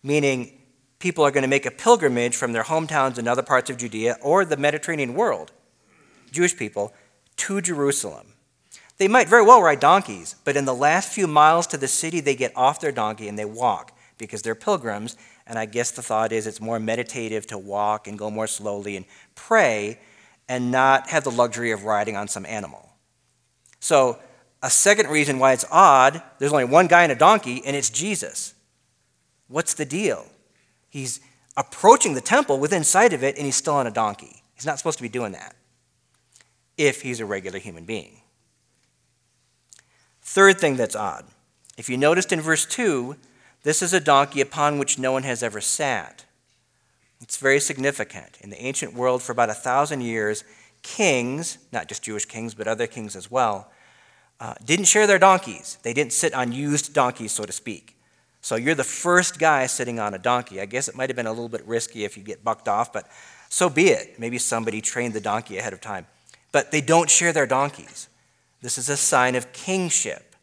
Meaning, 0.04 0.62
people 1.00 1.24
are 1.24 1.32
going 1.32 1.42
to 1.42 1.48
make 1.48 1.66
a 1.66 1.72
pilgrimage 1.72 2.36
from 2.36 2.54
their 2.54 2.64
hometowns 2.64 3.18
in 3.18 3.28
other 3.28 3.44
parts 3.44 3.70
of 3.70 3.78
Judea 3.78 4.18
or 4.22 4.46
the 4.46 4.58
Mediterranean 4.58 5.16
world, 5.16 5.52
Jewish 6.32 6.56
people, 6.56 6.94
to 7.38 7.62
Jerusalem. 7.62 8.34
They 8.98 9.08
might 9.08 9.28
very 9.28 9.44
well 9.44 9.62
ride 9.62 9.80
donkeys, 9.80 10.36
but 10.44 10.56
in 10.56 10.66
the 10.66 10.74
last 10.74 11.12
few 11.12 11.28
miles 11.28 11.68
to 11.68 11.78
the 11.78 11.88
city, 11.88 12.22
they 12.22 12.36
get 12.36 12.56
off 12.56 12.80
their 12.80 12.92
donkey 12.92 13.28
and 13.28 13.38
they 13.38 13.46
walk 13.46 13.92
because 14.18 14.42
they're 14.42 14.56
pilgrims. 14.56 15.18
And 15.46 15.60
I 15.60 15.66
guess 15.66 15.92
the 15.92 16.02
thought 16.02 16.32
is 16.32 16.48
it's 16.48 16.62
more 16.62 16.80
meditative 16.80 17.46
to 17.48 17.58
walk 17.58 18.08
and 18.08 18.18
go 18.18 18.30
more 18.30 18.48
slowly 18.48 18.96
and 18.96 19.06
pray 19.36 20.00
and 20.48 20.72
not 20.72 21.10
have 21.10 21.24
the 21.24 21.32
luxury 21.32 21.72
of 21.72 21.84
riding 21.84 22.16
on 22.16 22.28
some 22.28 22.46
animal. 22.46 22.90
So 23.80 24.18
a 24.64 24.70
second 24.70 25.10
reason 25.10 25.40
why 25.40 25.54
it's 25.54 25.66
odd 25.70 26.22
there's 26.40 26.54
only 26.54 26.66
one 26.66 26.88
guy 26.88 27.04
in 27.04 27.12
a 27.12 27.16
donkey, 27.16 27.62
and 27.66 27.76
it's 27.76 27.90
Jesus. 27.90 28.54
What's 29.48 29.74
the 29.74 29.86
deal? 29.86 30.26
He's 30.90 31.20
approaching 31.58 32.14
the 32.14 32.22
temple 32.22 32.60
within 32.60 32.84
sight 32.84 33.14
of 33.14 33.24
it, 33.24 33.36
and 33.36 33.46
he's 33.46 33.56
still 33.56 33.76
on 33.76 33.88
a 33.88 33.92
donkey. 33.92 34.42
He's 34.56 34.66
not 34.66 34.78
supposed 34.78 34.98
to 34.98 35.04
be 35.04 35.10
doing 35.10 35.34
that 35.34 35.56
if 36.78 37.02
he's 37.02 37.20
a 37.20 37.26
regular 37.26 37.60
human 37.60 37.86
being. 37.86 38.22
Third 40.22 40.60
thing 40.60 40.76
that's 40.76 40.96
odd 40.96 41.26
if 41.78 41.90
you 41.90 41.98
noticed 41.98 42.32
in 42.32 42.42
verse 42.42 42.66
2, 42.66 43.16
this 43.64 43.82
is 43.82 43.94
a 43.94 44.00
donkey 44.00 44.42
upon 44.42 44.80
which 44.80 44.98
no 44.98 45.12
one 45.12 45.24
has 45.24 45.44
ever 45.44 45.60
sat. 45.60 46.26
It's 47.22 47.38
very 47.38 47.60
significant. 47.60 48.38
In 48.42 48.50
the 48.50 48.62
ancient 48.62 48.94
world, 48.94 49.22
for 49.22 49.32
about 49.32 49.50
a 49.50 49.54
thousand 49.54 50.02
years, 50.02 50.44
kings, 50.84 51.58
not 51.72 51.88
just 51.88 52.04
Jewish 52.04 52.26
kings, 52.26 52.54
but 52.54 52.68
other 52.68 52.88
kings 52.88 53.16
as 53.16 53.30
well, 53.30 53.72
uh, 54.40 54.54
didn't 54.64 54.86
share 54.86 55.08
their 55.08 55.20
donkeys. 55.20 55.78
They 55.84 55.94
didn't 55.94 56.14
sit 56.14 56.34
on 56.34 56.52
used 56.52 56.94
donkeys, 56.94 57.32
so 57.32 57.46
to 57.46 57.52
speak. 57.52 57.98
So 58.42 58.56
you're 58.56 58.76
the 58.76 58.84
first 58.84 59.40
guy 59.40 59.66
sitting 59.66 60.00
on 60.00 60.14
a 60.14 60.20
donkey. 60.20 60.62
I 60.62 60.66
guess 60.66 60.88
it 60.88 60.96
might 60.96 61.10
have 61.10 61.16
been 61.16 61.26
a 61.26 61.32
little 61.32 61.50
bit 61.50 61.66
risky 61.66 62.06
if 62.06 62.16
you 62.16 62.24
get 62.24 62.44
bucked 62.44 62.68
off, 62.68 62.94
but 62.94 63.08
so 63.50 63.70
be 63.70 63.88
it. 63.88 64.20
Maybe 64.20 64.38
somebody 64.38 64.82
trained 64.82 65.14
the 65.14 65.22
donkey 65.22 65.58
ahead 65.58 65.74
of 65.74 65.82
time. 65.82 66.06
But 66.56 66.72
they 66.72 66.80
don't 66.80 67.10
share 67.10 67.34
their 67.34 67.46
donkeys. 67.46 68.08
This 68.62 68.78
is 68.78 68.88
a 68.88 68.96
sign 68.96 69.36
of 69.36 69.52
kingship. 69.52 70.38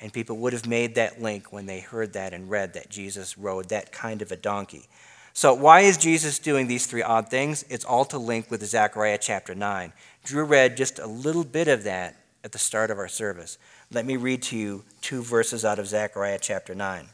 And 0.00 0.10
people 0.10 0.38
would 0.38 0.54
have 0.54 0.66
made 0.66 0.94
that 0.94 1.20
link 1.20 1.52
when 1.52 1.66
they 1.66 1.80
heard 1.80 2.14
that 2.14 2.32
and 2.32 2.48
read 2.48 2.72
that 2.72 2.88
Jesus 2.88 3.36
rode 3.36 3.68
that 3.68 3.92
kind 3.92 4.22
of 4.22 4.32
a 4.32 4.36
donkey. 4.36 4.86
So, 5.34 5.52
why 5.52 5.80
is 5.80 5.98
Jesus 5.98 6.38
doing 6.38 6.68
these 6.68 6.86
three 6.86 7.02
odd 7.02 7.28
things? 7.28 7.66
It's 7.68 7.84
all 7.84 8.06
to 8.06 8.16
link 8.16 8.50
with 8.50 8.64
Zechariah 8.64 9.18
chapter 9.20 9.54
9. 9.54 9.92
Drew 10.24 10.42
read 10.42 10.74
just 10.74 10.98
a 10.98 11.06
little 11.06 11.44
bit 11.44 11.68
of 11.68 11.84
that 11.84 12.16
at 12.42 12.52
the 12.52 12.58
start 12.58 12.90
of 12.90 12.96
our 12.96 13.06
service. 13.06 13.58
Let 13.92 14.06
me 14.06 14.16
read 14.16 14.40
to 14.44 14.56
you 14.56 14.84
two 15.02 15.20
verses 15.20 15.66
out 15.66 15.78
of 15.78 15.86
Zechariah 15.86 16.38
chapter 16.40 16.74
9. 16.74 17.08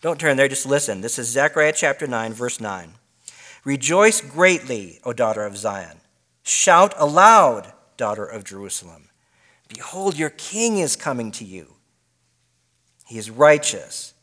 Don't 0.00 0.18
turn 0.18 0.36
there, 0.36 0.48
just 0.48 0.66
listen. 0.66 1.02
This 1.02 1.20
is 1.20 1.28
Zechariah 1.28 1.72
chapter 1.72 2.08
9, 2.08 2.32
verse 2.32 2.60
9. 2.60 2.94
Rejoice 3.64 4.20
greatly, 4.20 4.98
O 5.04 5.12
daughter 5.12 5.44
of 5.44 5.56
Zion. 5.56 6.00
Shout 6.48 6.94
aloud, 6.96 7.72
daughter 7.96 8.24
of 8.24 8.44
Jerusalem. 8.44 9.08
Behold, 9.66 10.16
your 10.16 10.30
king 10.30 10.78
is 10.78 10.94
coming 10.94 11.32
to 11.32 11.44
you. 11.44 11.74
He 13.08 13.18
is 13.18 13.32
righteous, 13.32 14.14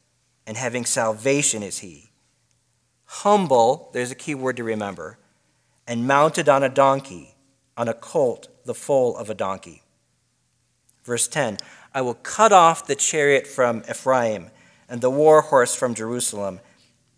and 0.47 0.55
having 0.55 0.85
salvation 0.85 1.61
is 1.61 1.79
he. 1.79 2.11
Humble, 3.03 3.89
there's 3.91 4.09
a 4.09 4.15
key 4.15 4.35
word 4.35 4.55
to 4.55 4.63
remember, 4.63 5.19
and 5.85 6.07
mounted 6.07 6.47
on 6.47 6.63
a 6.63 6.69
donkey, 6.69 7.35
on 7.75 7.89
a 7.89 7.93
colt, 7.93 8.47
the 8.63 8.73
foal 8.73 9.17
of 9.17 9.29
a 9.29 9.35
donkey. 9.35 9.83
Verse 11.03 11.27
10 11.27 11.57
I 11.93 11.99
will 11.99 12.13
cut 12.13 12.53
off 12.53 12.87
the 12.87 12.95
chariot 12.95 13.47
from 13.47 13.83
Ephraim 13.89 14.49
and 14.87 15.01
the 15.01 15.11
war 15.11 15.41
horse 15.41 15.75
from 15.75 15.93
Jerusalem. 15.93 16.61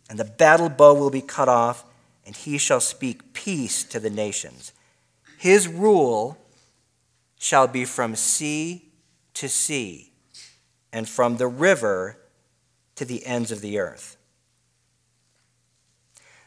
and 0.09 0.17
the 0.17 0.25
battle 0.25 0.69
bow 0.69 0.95
will 0.95 1.11
be 1.11 1.21
cut 1.21 1.47
off, 1.47 1.85
and 2.25 2.35
he 2.35 2.57
shall 2.57 2.79
speak 2.79 3.33
peace 3.33 3.83
to 3.83 3.99
the 3.99 4.09
nations. 4.09 4.71
His 5.37 5.67
rule 5.67 6.37
shall 7.37 7.67
be 7.67 7.85
from 7.85 8.15
sea 8.15 8.91
to 9.35 9.49
sea, 9.49 10.11
and 10.91 11.07
from 11.07 11.37
the 11.37 11.47
river 11.47 12.17
to 12.95 13.05
the 13.05 13.25
ends 13.25 13.51
of 13.51 13.61
the 13.61 13.77
earth. 13.79 14.17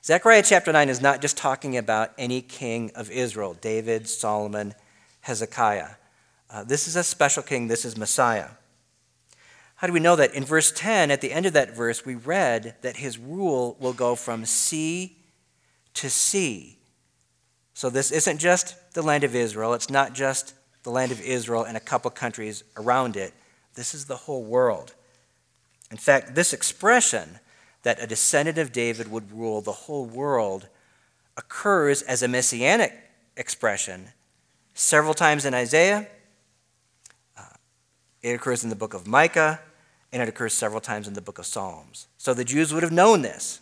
Zechariah 0.02 0.42
chapter 0.42 0.72
9 0.72 0.88
is 0.88 1.02
not 1.02 1.20
just 1.20 1.36
talking 1.36 1.76
about 1.76 2.12
any 2.16 2.40
king 2.40 2.90
of 2.94 3.10
Israel 3.10 3.54
David, 3.60 4.08
Solomon, 4.08 4.74
Hezekiah. 5.20 5.90
Uh, 6.50 6.64
this 6.64 6.88
is 6.88 6.96
a 6.96 7.04
special 7.04 7.42
king, 7.42 7.68
this 7.68 7.84
is 7.84 7.96
Messiah. 7.96 8.48
How 9.76 9.86
do 9.86 9.92
we 9.92 10.00
know 10.00 10.16
that? 10.16 10.34
In 10.34 10.44
verse 10.44 10.72
10, 10.72 11.10
at 11.10 11.20
the 11.20 11.30
end 11.30 11.46
of 11.46 11.52
that 11.52 11.76
verse, 11.76 12.06
we 12.06 12.14
read 12.14 12.76
that 12.80 12.96
his 12.96 13.18
rule 13.18 13.76
will 13.78 13.92
go 13.92 14.14
from 14.14 14.46
sea 14.46 15.18
to 15.94 16.08
sea. 16.08 16.77
So 17.78 17.90
this 17.90 18.10
isn't 18.10 18.38
just 18.38 18.74
the 18.94 19.02
land 19.02 19.22
of 19.22 19.36
Israel, 19.36 19.72
it's 19.72 19.88
not 19.88 20.12
just 20.12 20.52
the 20.82 20.90
land 20.90 21.12
of 21.12 21.20
Israel 21.20 21.62
and 21.62 21.76
a 21.76 21.80
couple 21.80 22.10
countries 22.10 22.64
around 22.76 23.16
it. 23.16 23.32
This 23.74 23.94
is 23.94 24.06
the 24.06 24.16
whole 24.16 24.42
world. 24.42 24.94
In 25.88 25.96
fact, 25.96 26.34
this 26.34 26.52
expression 26.52 27.38
that 27.84 28.02
a 28.02 28.06
descendant 28.08 28.58
of 28.58 28.72
David 28.72 29.08
would 29.12 29.30
rule 29.30 29.60
the 29.60 29.70
whole 29.70 30.06
world 30.06 30.66
occurs 31.36 32.02
as 32.02 32.20
a 32.20 32.26
messianic 32.26 32.92
expression 33.36 34.08
several 34.74 35.14
times 35.14 35.44
in 35.44 35.54
Isaiah. 35.54 36.08
Uh, 37.36 37.42
it 38.22 38.32
occurs 38.32 38.64
in 38.64 38.70
the 38.70 38.76
book 38.76 38.92
of 38.92 39.06
Micah, 39.06 39.60
and 40.12 40.20
it 40.20 40.28
occurs 40.28 40.52
several 40.52 40.80
times 40.80 41.06
in 41.06 41.14
the 41.14 41.22
book 41.22 41.38
of 41.38 41.46
Psalms. 41.46 42.08
So 42.16 42.34
the 42.34 42.44
Jews 42.44 42.74
would 42.74 42.82
have 42.82 42.90
known 42.90 43.22
this. 43.22 43.60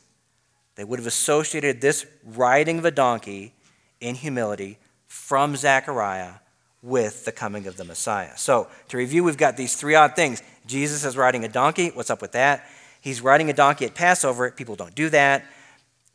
They 0.76 0.84
would 0.84 0.98
have 0.98 1.06
associated 1.06 1.82
this 1.82 2.06
riding 2.24 2.78
of 2.78 2.86
a 2.86 2.90
donkey 2.90 3.52
in 4.00 4.14
humility 4.16 4.78
from 5.06 5.56
Zechariah 5.56 6.34
with 6.82 7.24
the 7.24 7.32
coming 7.32 7.66
of 7.66 7.76
the 7.76 7.84
Messiah. 7.84 8.36
So, 8.36 8.68
to 8.88 8.96
review, 8.96 9.24
we've 9.24 9.36
got 9.36 9.56
these 9.56 9.74
three 9.74 9.94
odd 9.94 10.14
things. 10.14 10.42
Jesus 10.66 11.04
is 11.04 11.16
riding 11.16 11.44
a 11.44 11.48
donkey. 11.48 11.90
What's 11.92 12.10
up 12.10 12.22
with 12.22 12.32
that? 12.32 12.64
He's 13.00 13.20
riding 13.20 13.50
a 13.50 13.52
donkey 13.52 13.86
at 13.86 13.94
Passover. 13.94 14.50
People 14.50 14.76
don't 14.76 14.94
do 14.94 15.08
that. 15.10 15.44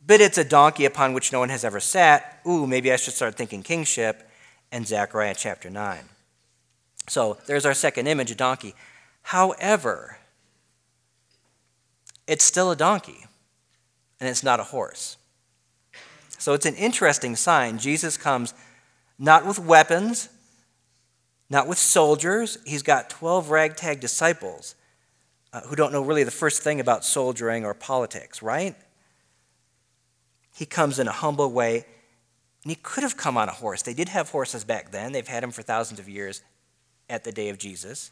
But 0.04 0.20
it's 0.20 0.38
a 0.38 0.44
donkey 0.44 0.84
upon 0.84 1.12
which 1.12 1.32
no 1.32 1.38
one 1.38 1.48
has 1.48 1.64
ever 1.64 1.80
sat. 1.80 2.40
Ooh, 2.46 2.66
maybe 2.66 2.92
I 2.92 2.96
should 2.96 3.14
start 3.14 3.36
thinking 3.36 3.62
kingship. 3.62 4.28
And 4.70 4.86
Zechariah 4.86 5.34
chapter 5.36 5.68
9. 5.68 5.98
So, 7.08 7.38
there's 7.46 7.66
our 7.66 7.74
second 7.74 8.06
image, 8.06 8.30
a 8.30 8.34
donkey. 8.34 8.74
However, 9.22 10.18
it's 12.26 12.44
still 12.44 12.70
a 12.70 12.76
donkey, 12.76 13.26
and 14.20 14.28
it's 14.28 14.42
not 14.42 14.60
a 14.60 14.64
horse. 14.64 15.16
So 16.42 16.54
it's 16.54 16.66
an 16.66 16.74
interesting 16.74 17.36
sign. 17.36 17.78
Jesus 17.78 18.16
comes 18.16 18.52
not 19.16 19.46
with 19.46 19.60
weapons, 19.60 20.28
not 21.48 21.68
with 21.68 21.78
soldiers. 21.78 22.58
He's 22.66 22.82
got 22.82 23.08
12 23.10 23.50
ragtag 23.50 24.00
disciples 24.00 24.74
uh, 25.52 25.60
who 25.60 25.76
don't 25.76 25.92
know 25.92 26.02
really 26.02 26.24
the 26.24 26.32
first 26.32 26.60
thing 26.60 26.80
about 26.80 27.04
soldiering 27.04 27.64
or 27.64 27.74
politics, 27.74 28.42
right? 28.42 28.74
He 30.52 30.66
comes 30.66 30.98
in 30.98 31.06
a 31.06 31.12
humble 31.12 31.52
way, 31.52 31.84
and 32.64 32.72
he 32.72 32.74
could 32.74 33.04
have 33.04 33.16
come 33.16 33.36
on 33.36 33.48
a 33.48 33.52
horse. 33.52 33.82
They 33.82 33.94
did 33.94 34.08
have 34.08 34.30
horses 34.30 34.64
back 34.64 34.90
then, 34.90 35.12
they've 35.12 35.28
had 35.28 35.44
them 35.44 35.52
for 35.52 35.62
thousands 35.62 36.00
of 36.00 36.08
years 36.08 36.42
at 37.08 37.22
the 37.22 37.30
day 37.30 37.50
of 37.50 37.58
Jesus, 37.58 38.10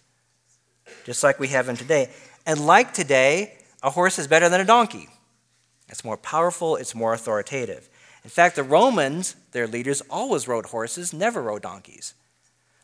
just 1.05 1.25
like 1.25 1.41
we 1.41 1.49
have 1.49 1.67
them 1.67 1.77
today. 1.77 2.11
And 2.47 2.65
like 2.65 2.95
today, 2.95 3.59
a 3.83 3.91
horse 3.91 4.21
is 4.21 4.29
better 4.29 4.49
than 4.49 4.61
a 4.61 4.65
donkey. 4.65 5.09
It's 5.89 6.05
more 6.05 6.17
powerful, 6.17 6.77
it's 6.77 6.95
more 6.95 7.13
authoritative. 7.13 7.90
In 8.25 8.31
fact, 8.31 8.57
the 8.57 8.63
Romans, 8.63 9.35
their 9.53 9.67
leaders, 9.67 10.03
always 10.11 10.47
rode 10.47 10.67
horses, 10.67 11.13
never 11.13 11.43
rode 11.43 11.63
donkeys. 11.63 12.15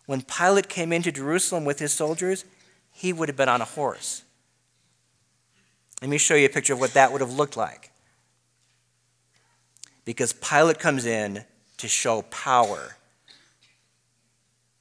When 0.07 0.23
Pilate 0.23 0.69
came 0.69 0.93
into 0.93 1.13
Jerusalem 1.13 1.65
with 1.65 1.79
his 1.79 1.93
soldiers, 1.93 2.45
he 2.93 3.13
would 3.13 3.29
have 3.29 3.37
been 3.37 3.49
on 3.49 3.61
a 3.61 3.67
horse. 3.67 4.23
Let 6.01 6.11
me 6.11 6.19
show 6.19 6.35
you 6.35 6.47
a 6.47 6.51
picture 6.51 6.73
of 6.73 6.81
what 6.81 6.95
that 6.95 7.13
would 7.13 7.21
have 7.21 7.33
looked 7.33 7.57
like. 7.57 7.91
Because 10.05 10.33
Pilate 10.33 10.79
comes 10.79 11.05
in 11.05 11.45
to 11.79 11.89
show 11.89 12.23
power 12.23 12.97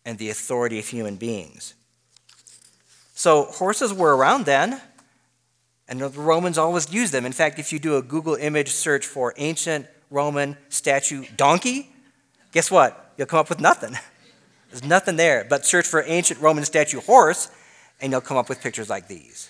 and 0.06 0.18
the 0.18 0.30
authority 0.30 0.78
of 0.78 0.88
human 0.88 1.15
beings. 1.15 1.74
So, 3.15 3.46
horses 3.46 3.94
were 3.94 4.15
around 4.15 4.46
then. 4.46 4.82
And 5.88 6.00
the 6.00 6.10
Romans 6.10 6.58
always 6.58 6.91
used 6.91 7.13
them. 7.13 7.26
In 7.26 7.32
fact, 7.32 7.60
if 7.60 7.72
you 7.72 7.80
do 7.80 7.98
a 7.98 8.02
Google 8.02 8.36
image 8.36 8.70
search 8.70 9.06
for 9.06 9.34
ancient 9.38 9.88
Roman 10.10 10.58
statue 10.70 11.26
donkey, 11.36 11.89
guess 12.52 12.70
what? 12.70 13.13
You'll 13.18 13.28
come 13.28 13.39
up 13.39 13.50
with 13.50 13.60
nothing. 13.60 13.98
There's 14.70 14.84
nothing 14.84 15.15
there. 15.15 15.46
But 15.50 15.65
search 15.65 15.88
for 15.88 16.04
ancient 16.06 16.41
Roman 16.41 16.65
statue 16.65 17.02
horse, 17.02 17.50
and 18.02 18.12
you'll 18.12 18.22
come 18.22 18.38
up 18.38 18.50
with 18.50 18.62
pictures 18.62 18.89
like 18.89 19.08
these. 19.08 19.50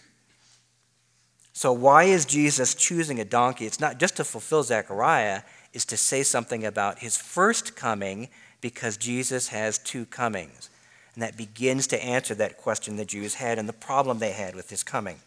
So, 1.53 1.71
why 1.71 2.03
is 2.03 2.25
Jesus 2.25 2.75
choosing 2.75 3.19
a 3.19 3.25
donkey? 3.25 3.65
It's 3.65 3.79
not 3.79 3.97
just 3.97 4.17
to 4.17 4.23
fulfill 4.25 4.61
Zechariah, 4.63 5.43
it's 5.73 5.85
to 5.85 5.97
say 5.97 6.21
something 6.21 6.65
about 6.65 6.99
his 6.99 7.17
first 7.17 7.75
coming 7.75 8.27
because 8.59 8.97
Jesus 8.97 9.47
has 9.47 9.77
two 9.77 10.05
comings. 10.05 10.69
And 11.13 11.23
that 11.23 11.37
begins 11.37 11.87
to 11.87 12.03
answer 12.03 12.35
that 12.35 12.57
question 12.57 12.97
the 12.97 13.05
Jews 13.05 13.35
had 13.35 13.57
and 13.57 13.69
the 13.69 13.73
problem 13.73 14.19
they 14.19 14.33
had 14.33 14.53
with 14.53 14.69
his 14.69 14.83
coming. 14.83 15.19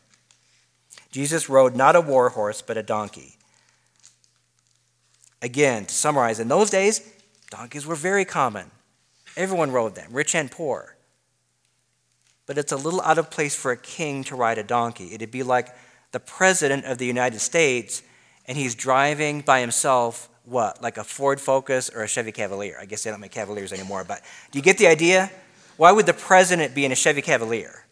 Jesus 1.11 1.49
rode 1.49 1.75
not 1.75 1.97
a 1.97 2.01
war 2.03 2.29
horse, 2.29 2.61
but 2.61 2.77
a 2.77 2.83
donkey. 2.83 3.38
Again, 5.41 5.87
to 5.87 5.95
summarize, 5.95 6.41
in 6.41 6.49
those 6.49 6.71
days, 6.71 7.01
donkeys 7.51 7.87
were 7.87 7.95
very 7.95 8.25
common. 8.25 8.71
Everyone 9.37 9.71
rode 9.71 9.95
them, 9.95 10.09
rich 10.13 10.35
and 10.35 10.51
poor. 10.51 10.97
But 12.47 12.59
it's 12.59 12.73
a 12.73 12.77
little 12.77 13.01
out 13.03 13.19
of 13.19 13.31
place 13.31 13.55
for 13.55 13.71
a 13.71 13.77
king 13.77 14.25
to 14.25 14.35
ride 14.37 14.59
a 14.59 14.65
donkey. 14.65 15.15
It'd 15.15 15.31
be 15.31 15.43
like 15.43 15.69
the 16.13 16.21
president 16.21 16.87
of 16.87 16.99
the 16.99 17.07
United 17.07 17.41
States 17.41 18.03
and 18.47 18.57
he's 18.57 18.75
driving 18.75 19.43
by 19.43 19.61
himself, 19.61 20.31
what, 20.45 20.83
like 20.83 20.97
a 20.97 21.05
Ford 21.05 21.39
Focus 21.39 21.91
or 21.91 22.03
a 22.03 22.09
Chevy 22.09 22.33
Cavalier? 22.33 22.79
I 22.81 22.87
guess 22.87 23.05
they 23.05 23.11
don't 23.11 23.21
make 23.21 23.31
Cavaliers 23.31 23.73
anymore, 23.73 24.05
but 24.05 24.23
do 24.51 24.59
you 24.59 24.63
get 24.63 24.79
the 24.79 24.87
idea? 24.87 25.31
Why 25.77 25.93
would 25.93 26.07
the 26.07 26.15
president 26.15 26.75
be 26.75 26.87
in 26.87 26.91
a 26.91 26.97
Chevy 26.97 27.21
Cavalier? 27.21 27.85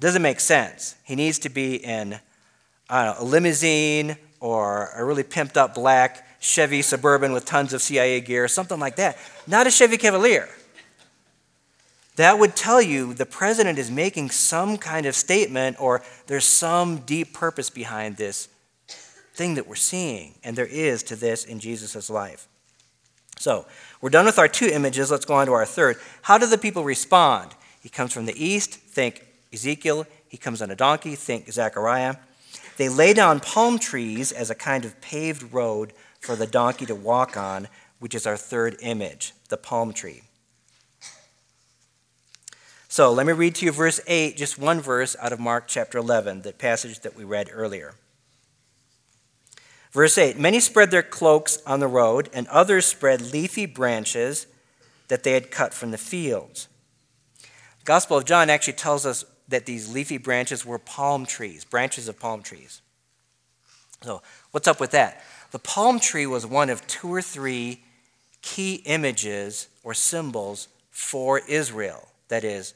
Doesn't 0.00 0.22
make 0.22 0.40
sense. 0.40 0.96
He 1.04 1.14
needs 1.14 1.38
to 1.40 1.48
be 1.48 1.76
in 1.76 2.18
know, 2.90 3.14
a 3.18 3.24
limousine 3.24 4.16
or 4.40 4.90
a 4.94 5.04
really 5.04 5.24
pimped 5.24 5.56
up 5.56 5.74
black 5.74 6.24
Chevy 6.40 6.82
Suburban 6.82 7.32
with 7.32 7.44
tons 7.44 7.72
of 7.72 7.82
CIA 7.82 8.20
gear, 8.20 8.46
something 8.48 8.78
like 8.78 8.96
that. 8.96 9.16
Not 9.46 9.66
a 9.66 9.70
Chevy 9.70 9.96
Cavalier. 9.96 10.48
That 12.16 12.38
would 12.38 12.56
tell 12.56 12.82
you 12.82 13.14
the 13.14 13.26
president 13.26 13.78
is 13.78 13.90
making 13.90 14.30
some 14.30 14.76
kind 14.76 15.06
of 15.06 15.14
statement 15.14 15.80
or 15.80 16.02
there's 16.26 16.44
some 16.44 16.98
deep 16.98 17.32
purpose 17.32 17.70
behind 17.70 18.16
this 18.16 18.48
thing 19.34 19.54
that 19.54 19.68
we're 19.68 19.76
seeing. 19.76 20.34
And 20.42 20.56
there 20.56 20.66
is 20.66 21.02
to 21.04 21.16
this 21.16 21.44
in 21.44 21.60
Jesus' 21.60 22.10
life. 22.10 22.48
So, 23.38 23.66
we're 24.00 24.10
done 24.10 24.26
with 24.26 24.38
our 24.38 24.48
two 24.48 24.66
images. 24.66 25.12
Let's 25.12 25.24
go 25.24 25.34
on 25.34 25.46
to 25.46 25.52
our 25.52 25.64
third. 25.64 25.96
How 26.22 26.38
do 26.38 26.46
the 26.46 26.58
people 26.58 26.82
respond? 26.82 27.52
He 27.80 27.88
comes 27.88 28.12
from 28.12 28.26
the 28.26 28.44
east, 28.44 28.74
think 28.74 29.24
Ezekiel, 29.52 30.06
he 30.28 30.36
comes 30.36 30.60
on 30.60 30.70
a 30.70 30.76
donkey, 30.76 31.14
think 31.14 31.50
Zechariah. 31.50 32.16
They 32.78 32.88
lay 32.88 33.12
down 33.12 33.40
palm 33.40 33.80
trees 33.80 34.30
as 34.30 34.50
a 34.50 34.54
kind 34.54 34.84
of 34.84 35.00
paved 35.00 35.52
road 35.52 35.92
for 36.20 36.36
the 36.36 36.46
donkey 36.46 36.86
to 36.86 36.94
walk 36.94 37.36
on, 37.36 37.66
which 37.98 38.14
is 38.14 38.24
our 38.24 38.36
third 38.36 38.76
image, 38.80 39.32
the 39.48 39.56
palm 39.56 39.92
tree. 39.92 40.22
So 42.86 43.12
let 43.12 43.26
me 43.26 43.32
read 43.32 43.56
to 43.56 43.66
you 43.66 43.72
verse 43.72 44.00
8, 44.06 44.36
just 44.36 44.58
one 44.58 44.80
verse 44.80 45.16
out 45.20 45.32
of 45.32 45.40
Mark 45.40 45.64
chapter 45.66 45.98
11, 45.98 46.42
the 46.42 46.52
passage 46.52 47.00
that 47.00 47.16
we 47.16 47.24
read 47.24 47.50
earlier. 47.52 47.94
Verse 49.90 50.16
8 50.16 50.38
Many 50.38 50.60
spread 50.60 50.92
their 50.92 51.02
cloaks 51.02 51.58
on 51.66 51.80
the 51.80 51.88
road, 51.88 52.30
and 52.32 52.46
others 52.46 52.86
spread 52.86 53.32
leafy 53.32 53.66
branches 53.66 54.46
that 55.08 55.24
they 55.24 55.32
had 55.32 55.50
cut 55.50 55.74
from 55.74 55.90
the 55.90 55.98
fields. 55.98 56.68
The 57.40 57.84
Gospel 57.84 58.16
of 58.16 58.24
John 58.24 58.48
actually 58.48 58.74
tells 58.74 59.04
us 59.04 59.24
that 59.48 59.66
these 59.66 59.92
leafy 59.92 60.18
branches 60.18 60.64
were 60.64 60.78
palm 60.78 61.26
trees, 61.26 61.64
branches 61.64 62.08
of 62.08 62.18
palm 62.18 62.42
trees. 62.42 62.82
So, 64.02 64.22
what's 64.52 64.68
up 64.68 64.78
with 64.78 64.92
that? 64.92 65.22
The 65.50 65.58
palm 65.58 65.98
tree 65.98 66.26
was 66.26 66.46
one 66.46 66.70
of 66.70 66.86
two 66.86 67.12
or 67.12 67.22
three 67.22 67.82
key 68.42 68.76
images 68.84 69.68
or 69.82 69.94
symbols 69.94 70.68
for 70.90 71.40
Israel. 71.40 72.08
That 72.28 72.44
is, 72.44 72.74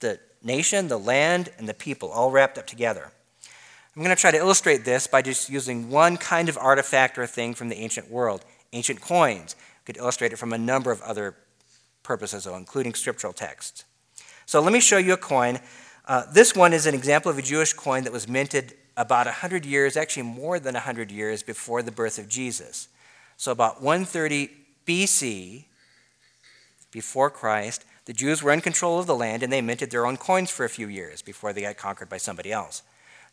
the 0.00 0.18
nation, 0.42 0.88
the 0.88 0.98
land, 0.98 1.50
and 1.58 1.68
the 1.68 1.74
people, 1.74 2.10
all 2.10 2.30
wrapped 2.30 2.58
up 2.58 2.66
together. 2.66 3.10
I'm 3.96 4.02
going 4.02 4.14
to 4.14 4.20
try 4.20 4.30
to 4.30 4.36
illustrate 4.36 4.84
this 4.84 5.06
by 5.06 5.22
just 5.22 5.48
using 5.48 5.90
one 5.90 6.16
kind 6.16 6.48
of 6.48 6.58
artifact 6.58 7.18
or 7.18 7.26
thing 7.26 7.54
from 7.54 7.68
the 7.68 7.76
ancient 7.76 8.10
world 8.10 8.44
ancient 8.72 9.00
coins. 9.00 9.56
We 9.58 9.94
could 9.94 9.96
illustrate 9.96 10.32
it 10.32 10.36
from 10.36 10.52
a 10.52 10.58
number 10.58 10.90
of 10.90 11.00
other 11.02 11.34
purposes, 12.02 12.44
though, 12.44 12.56
including 12.56 12.94
scriptural 12.94 13.32
texts. 13.32 13.84
So 14.44 14.60
let 14.60 14.72
me 14.72 14.80
show 14.80 14.98
you 14.98 15.14
a 15.14 15.16
coin 15.16 15.58
uh, 16.08 16.24
this 16.32 16.56
one 16.56 16.72
is 16.72 16.86
an 16.86 16.94
example 16.94 17.30
of 17.30 17.38
a 17.38 17.42
Jewish 17.42 17.74
coin 17.74 18.04
that 18.04 18.12
was 18.12 18.26
minted 18.26 18.74
about 18.96 19.26
100 19.26 19.64
years, 19.64 19.96
actually 19.96 20.24
more 20.24 20.58
than 20.58 20.74
100 20.74 21.12
years 21.12 21.42
before 21.42 21.82
the 21.82 21.92
birth 21.92 22.18
of 22.18 22.28
Jesus. 22.28 22.88
So, 23.36 23.52
about 23.52 23.80
130 23.82 24.50
BC, 24.86 25.66
before 26.90 27.30
Christ, 27.30 27.84
the 28.06 28.12
Jews 28.12 28.42
were 28.42 28.52
in 28.52 28.62
control 28.62 28.98
of 28.98 29.06
the 29.06 29.14
land 29.14 29.42
and 29.42 29.52
they 29.52 29.60
minted 29.60 29.90
their 29.90 30.06
own 30.06 30.16
coins 30.16 30.50
for 30.50 30.64
a 30.64 30.70
few 30.70 30.88
years 30.88 31.20
before 31.20 31.52
they 31.52 31.60
got 31.60 31.76
conquered 31.76 32.08
by 32.08 32.16
somebody 32.16 32.50
else. 32.50 32.82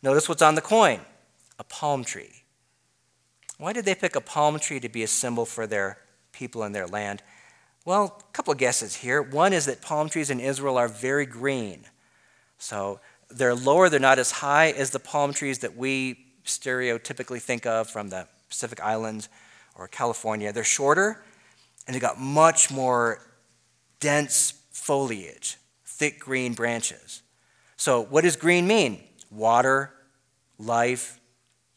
Notice 0.02 0.28
what's 0.28 0.42
on 0.42 0.54
the 0.54 0.60
coin 0.60 1.00
a 1.58 1.64
palm 1.64 2.04
tree. 2.04 2.44
Why 3.56 3.72
did 3.72 3.86
they 3.86 3.94
pick 3.94 4.14
a 4.14 4.20
palm 4.20 4.58
tree 4.58 4.80
to 4.80 4.88
be 4.90 5.02
a 5.02 5.08
symbol 5.08 5.46
for 5.46 5.66
their 5.66 5.96
people 6.32 6.62
and 6.62 6.74
their 6.74 6.86
land? 6.86 7.22
Well, 7.86 8.22
a 8.28 8.32
couple 8.32 8.52
of 8.52 8.58
guesses 8.58 8.96
here. 8.96 9.22
One 9.22 9.54
is 9.54 9.64
that 9.64 9.80
palm 9.80 10.10
trees 10.10 10.28
in 10.28 10.40
Israel 10.40 10.76
are 10.76 10.88
very 10.88 11.24
green. 11.24 11.86
So 12.58 13.00
they're 13.30 13.54
lower, 13.54 13.88
they're 13.88 14.00
not 14.00 14.18
as 14.18 14.30
high 14.30 14.70
as 14.70 14.90
the 14.90 14.98
palm 14.98 15.32
trees 15.32 15.58
that 15.60 15.76
we 15.76 16.26
stereotypically 16.44 17.40
think 17.40 17.66
of 17.66 17.88
from 17.88 18.08
the 18.08 18.26
Pacific 18.48 18.80
Islands 18.80 19.28
or 19.74 19.88
California. 19.88 20.52
They're 20.52 20.64
shorter 20.64 21.22
and 21.86 21.94
they've 21.94 22.02
got 22.02 22.20
much 22.20 22.70
more 22.70 23.20
dense 24.00 24.54
foliage, 24.70 25.56
thick 25.84 26.18
green 26.18 26.54
branches. 26.54 27.22
So, 27.76 28.02
what 28.02 28.22
does 28.22 28.36
green 28.36 28.66
mean? 28.66 29.02
Water, 29.30 29.92
life, 30.58 31.20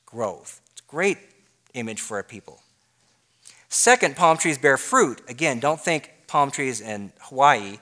growth. 0.05 0.61
It's 0.71 0.81
a 0.81 0.89
great 0.89 1.17
image 1.73 2.01
for 2.01 2.19
a 2.19 2.23
people. 2.23 2.61
Second, 3.67 4.15
palm 4.15 4.37
trees 4.37 4.57
bear 4.57 4.77
fruit. 4.77 5.21
Again, 5.27 5.59
don't 5.59 5.79
think 5.79 6.11
palm 6.27 6.49
trees 6.51 6.81
in 6.81 7.11
Hawaii 7.21 7.79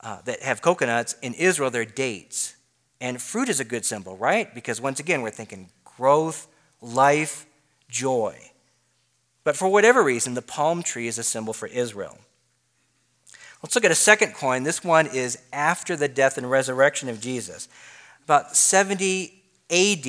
uh, 0.00 0.20
that 0.24 0.42
have 0.42 0.62
coconuts. 0.62 1.14
In 1.22 1.34
Israel, 1.34 1.70
they're 1.70 1.84
dates. 1.84 2.56
And 3.00 3.20
fruit 3.22 3.48
is 3.48 3.60
a 3.60 3.64
good 3.64 3.84
symbol, 3.84 4.16
right? 4.16 4.52
Because 4.54 4.80
once 4.80 5.00
again, 5.00 5.22
we're 5.22 5.30
thinking 5.30 5.70
growth, 5.84 6.48
life, 6.80 7.46
joy. 7.88 8.50
But 9.44 9.56
for 9.56 9.68
whatever 9.68 10.02
reason, 10.02 10.34
the 10.34 10.42
palm 10.42 10.82
tree 10.82 11.06
is 11.06 11.18
a 11.18 11.22
symbol 11.22 11.52
for 11.52 11.68
Israel. 11.68 12.18
Let's 13.62 13.74
look 13.74 13.84
at 13.84 13.90
a 13.90 13.96
second 13.96 14.34
coin. 14.34 14.62
This 14.62 14.84
one 14.84 15.06
is 15.06 15.38
after 15.52 15.96
the 15.96 16.08
death 16.08 16.38
and 16.38 16.48
resurrection 16.48 17.08
of 17.08 17.20
Jesus. 17.20 17.68
About 18.24 18.56
70 18.56 19.32
AD, 19.70 20.06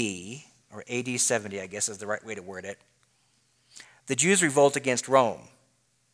or 0.73 0.83
AD 0.89 1.19
70, 1.19 1.61
I 1.61 1.67
guess 1.67 1.89
is 1.89 1.97
the 1.97 2.07
right 2.07 2.23
way 2.23 2.35
to 2.35 2.41
word 2.41 2.65
it, 2.65 2.77
the 4.07 4.15
Jews 4.15 4.43
revolt 4.43 4.75
against 4.75 5.07
Rome. 5.07 5.41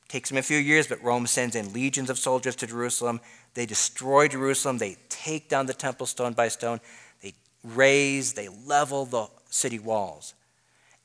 It 0.03 0.09
takes 0.09 0.29
them 0.29 0.37
a 0.37 0.43
few 0.43 0.57
years, 0.57 0.87
but 0.87 1.03
Rome 1.03 1.27
sends 1.27 1.55
in 1.55 1.73
legions 1.73 2.09
of 2.09 2.19
soldiers 2.19 2.55
to 2.57 2.67
Jerusalem. 2.67 3.21
They 3.55 3.65
destroy 3.65 4.27
Jerusalem. 4.27 4.77
They 4.77 4.97
take 5.09 5.49
down 5.49 5.65
the 5.65 5.73
temple 5.73 6.05
stone 6.05 6.33
by 6.33 6.49
stone. 6.49 6.79
They 7.21 7.33
raze, 7.63 8.33
they 8.33 8.47
level 8.47 9.05
the 9.05 9.27
city 9.49 9.79
walls. 9.79 10.35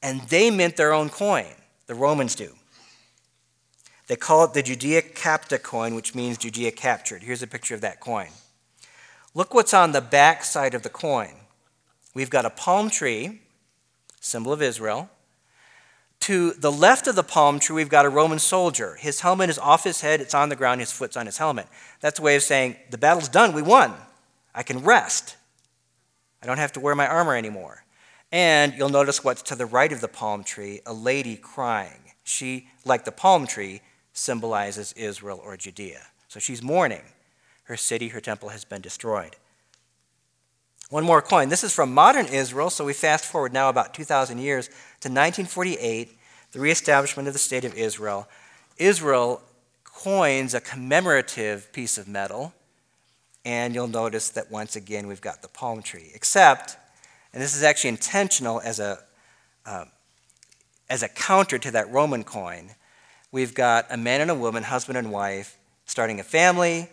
And 0.02 0.20
they 0.22 0.50
mint 0.50 0.76
their 0.76 0.92
own 0.92 1.08
coin. 1.08 1.46
The 1.86 1.94
Romans 1.94 2.34
do. 2.34 2.54
They 4.08 4.16
call 4.16 4.44
it 4.44 4.54
the 4.54 4.62
Judea 4.62 5.02
Capta 5.02 5.62
coin, 5.62 5.94
which 5.94 6.14
means 6.14 6.38
Judea 6.38 6.72
captured. 6.72 7.22
Here's 7.22 7.42
a 7.42 7.46
picture 7.46 7.76
of 7.76 7.80
that 7.82 8.00
coin. 8.00 8.28
Look 9.34 9.54
what's 9.54 9.72
on 9.72 9.92
the 9.92 10.00
back 10.00 10.42
side 10.42 10.74
of 10.74 10.82
the 10.82 10.88
coin. 10.88 11.34
We've 12.12 12.30
got 12.30 12.44
a 12.44 12.50
palm 12.50 12.90
tree, 12.90 13.42
symbol 14.20 14.52
of 14.52 14.60
Israel. 14.60 15.08
To 16.20 16.52
the 16.52 16.70
left 16.70 17.06
of 17.06 17.16
the 17.16 17.22
palm 17.22 17.58
tree, 17.58 17.76
we've 17.76 17.88
got 17.88 18.04
a 18.04 18.10
Roman 18.10 18.38
soldier. 18.38 18.96
His 19.00 19.20
helmet 19.20 19.48
is 19.48 19.58
off 19.58 19.84
his 19.84 20.02
head, 20.02 20.20
it's 20.20 20.34
on 20.34 20.50
the 20.50 20.56
ground, 20.56 20.80
his 20.80 20.92
foot's 20.92 21.16
on 21.16 21.26
his 21.26 21.38
helmet. 21.38 21.66
That's 22.00 22.18
a 22.18 22.22
way 22.22 22.36
of 22.36 22.42
saying, 22.42 22.76
the 22.90 22.98
battle's 22.98 23.28
done, 23.28 23.52
we 23.52 23.62
won. 23.62 23.94
I 24.54 24.62
can 24.62 24.80
rest. 24.80 25.36
I 26.42 26.46
don't 26.46 26.58
have 26.58 26.72
to 26.72 26.80
wear 26.80 26.94
my 26.94 27.06
armor 27.06 27.34
anymore. 27.34 27.84
And 28.32 28.74
you'll 28.74 28.90
notice 28.90 29.24
what's 29.24 29.42
to 29.42 29.54
the 29.56 29.66
right 29.66 29.92
of 29.92 30.00
the 30.00 30.08
palm 30.08 30.44
tree 30.44 30.80
a 30.86 30.92
lady 30.92 31.36
crying. 31.36 32.12
She, 32.22 32.68
like 32.84 33.04
the 33.04 33.12
palm 33.12 33.46
tree, 33.46 33.80
symbolizes 34.12 34.92
Israel 34.92 35.40
or 35.42 35.56
Judea. 35.56 36.02
So 36.28 36.38
she's 36.38 36.62
mourning. 36.62 37.02
Her 37.64 37.76
city, 37.76 38.08
her 38.08 38.20
temple 38.20 38.50
has 38.50 38.64
been 38.64 38.82
destroyed. 38.82 39.36
One 40.90 41.04
more 41.04 41.22
coin. 41.22 41.48
This 41.48 41.62
is 41.62 41.72
from 41.72 41.94
modern 41.94 42.26
Israel, 42.26 42.68
so 42.68 42.84
we 42.84 42.92
fast 42.92 43.24
forward 43.24 43.52
now 43.52 43.68
about 43.68 43.94
2,000 43.94 44.38
years 44.38 44.68
to 45.00 45.08
1948, 45.08 46.18
the 46.52 46.60
reestablishment 46.60 47.26
of 47.26 47.32
the 47.32 47.38
state 47.38 47.64
of 47.64 47.74
Israel. 47.74 48.28
Israel 48.76 49.40
coins 49.84 50.54
a 50.54 50.60
commemorative 50.60 51.72
piece 51.72 51.96
of 51.96 52.06
metal, 52.06 52.52
and 53.44 53.74
you'll 53.74 53.88
notice 53.88 54.28
that 54.30 54.50
once 54.50 54.76
again 54.76 55.06
we've 55.06 55.20
got 55.20 55.42
the 55.42 55.48
palm 55.48 55.82
tree. 55.82 56.10
Except, 56.14 56.76
and 57.32 57.42
this 57.42 57.56
is 57.56 57.62
actually 57.62 57.90
intentional 57.90 58.60
as 58.60 58.78
a, 58.78 58.98
uh, 59.64 59.86
as 60.88 61.02
a 61.02 61.08
counter 61.08 61.58
to 61.58 61.70
that 61.70 61.90
Roman 61.90 62.24
coin, 62.24 62.70
we've 63.32 63.54
got 63.54 63.86
a 63.90 63.96
man 63.96 64.20
and 64.20 64.30
a 64.30 64.34
woman, 64.34 64.64
husband 64.64 64.98
and 64.98 65.10
wife, 65.10 65.56
starting 65.86 66.20
a 66.20 66.24
family, 66.24 66.88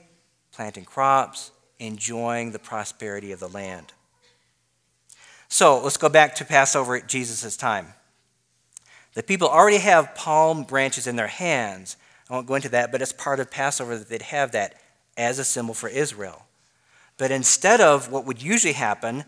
planting 0.51 0.85
crops, 0.85 1.51
enjoying 1.79 2.51
the 2.51 2.59
prosperity 2.59 3.31
of 3.31 3.39
the 3.39 3.49
land. 3.49 3.93
So 5.49 5.81
let's 5.81 5.97
go 5.97 6.09
back 6.09 6.35
to 6.35 6.45
Passover 6.45 6.95
at 6.95 7.07
Jesus' 7.07 7.57
time. 7.57 7.93
The 9.13 9.23
people 9.23 9.47
already 9.47 9.77
have 9.77 10.15
palm 10.15 10.63
branches 10.63 11.07
in 11.07 11.15
their 11.15 11.27
hands. 11.27 11.97
I 12.29 12.33
won't 12.33 12.47
go 12.47 12.55
into 12.55 12.69
that, 12.69 12.91
but 12.91 13.01
it's 13.01 13.13
part 13.13 13.39
of 13.39 13.49
Passover 13.49 13.97
that 13.97 14.09
they'd 14.09 14.21
have 14.21 14.51
that 14.51 14.75
as 15.15 15.39
a 15.39 15.43
symbol 15.43 15.73
for 15.73 15.89
Israel. 15.89 16.45
But 17.17 17.31
instead 17.31 17.81
of 17.81 18.11
what 18.11 18.25
would 18.25 18.41
usually 18.41 18.73
happen, 18.73 19.23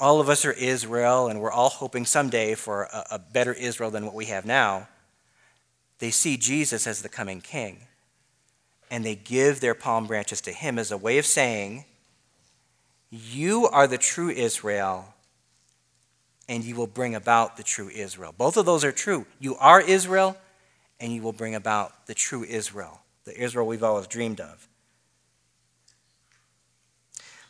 all 0.00 0.20
of 0.20 0.28
us 0.28 0.44
are 0.44 0.52
Israel 0.52 1.28
and 1.28 1.40
we're 1.40 1.52
all 1.52 1.68
hoping 1.68 2.06
someday 2.06 2.54
for 2.54 2.84
a, 2.84 3.04
a 3.12 3.18
better 3.18 3.52
Israel 3.52 3.90
than 3.90 4.06
what 4.06 4.14
we 4.14 4.26
have 4.26 4.46
now 4.46 4.88
they 5.98 6.10
see 6.10 6.36
Jesus 6.36 6.86
as 6.86 7.02
the 7.02 7.08
coming 7.08 7.40
king. 7.40 7.86
And 8.90 9.04
they 9.04 9.14
give 9.14 9.60
their 9.60 9.74
palm 9.74 10.06
branches 10.06 10.40
to 10.42 10.52
him 10.52 10.78
as 10.78 10.92
a 10.92 10.98
way 10.98 11.18
of 11.18 11.26
saying, 11.26 11.86
You 13.10 13.66
are 13.68 13.86
the 13.86 13.98
true 13.98 14.28
Israel, 14.28 15.13
and 16.48 16.64
you 16.64 16.74
will 16.74 16.86
bring 16.86 17.14
about 17.14 17.56
the 17.56 17.62
true 17.62 17.88
Israel. 17.88 18.34
Both 18.36 18.56
of 18.56 18.66
those 18.66 18.84
are 18.84 18.92
true. 18.92 19.26
You 19.38 19.56
are 19.56 19.80
Israel, 19.80 20.36
and 21.00 21.12
you 21.12 21.22
will 21.22 21.32
bring 21.32 21.54
about 21.54 22.06
the 22.06 22.14
true 22.14 22.44
Israel, 22.44 23.00
the 23.24 23.38
Israel 23.40 23.66
we've 23.66 23.82
always 23.82 24.06
dreamed 24.06 24.40
of. 24.40 24.68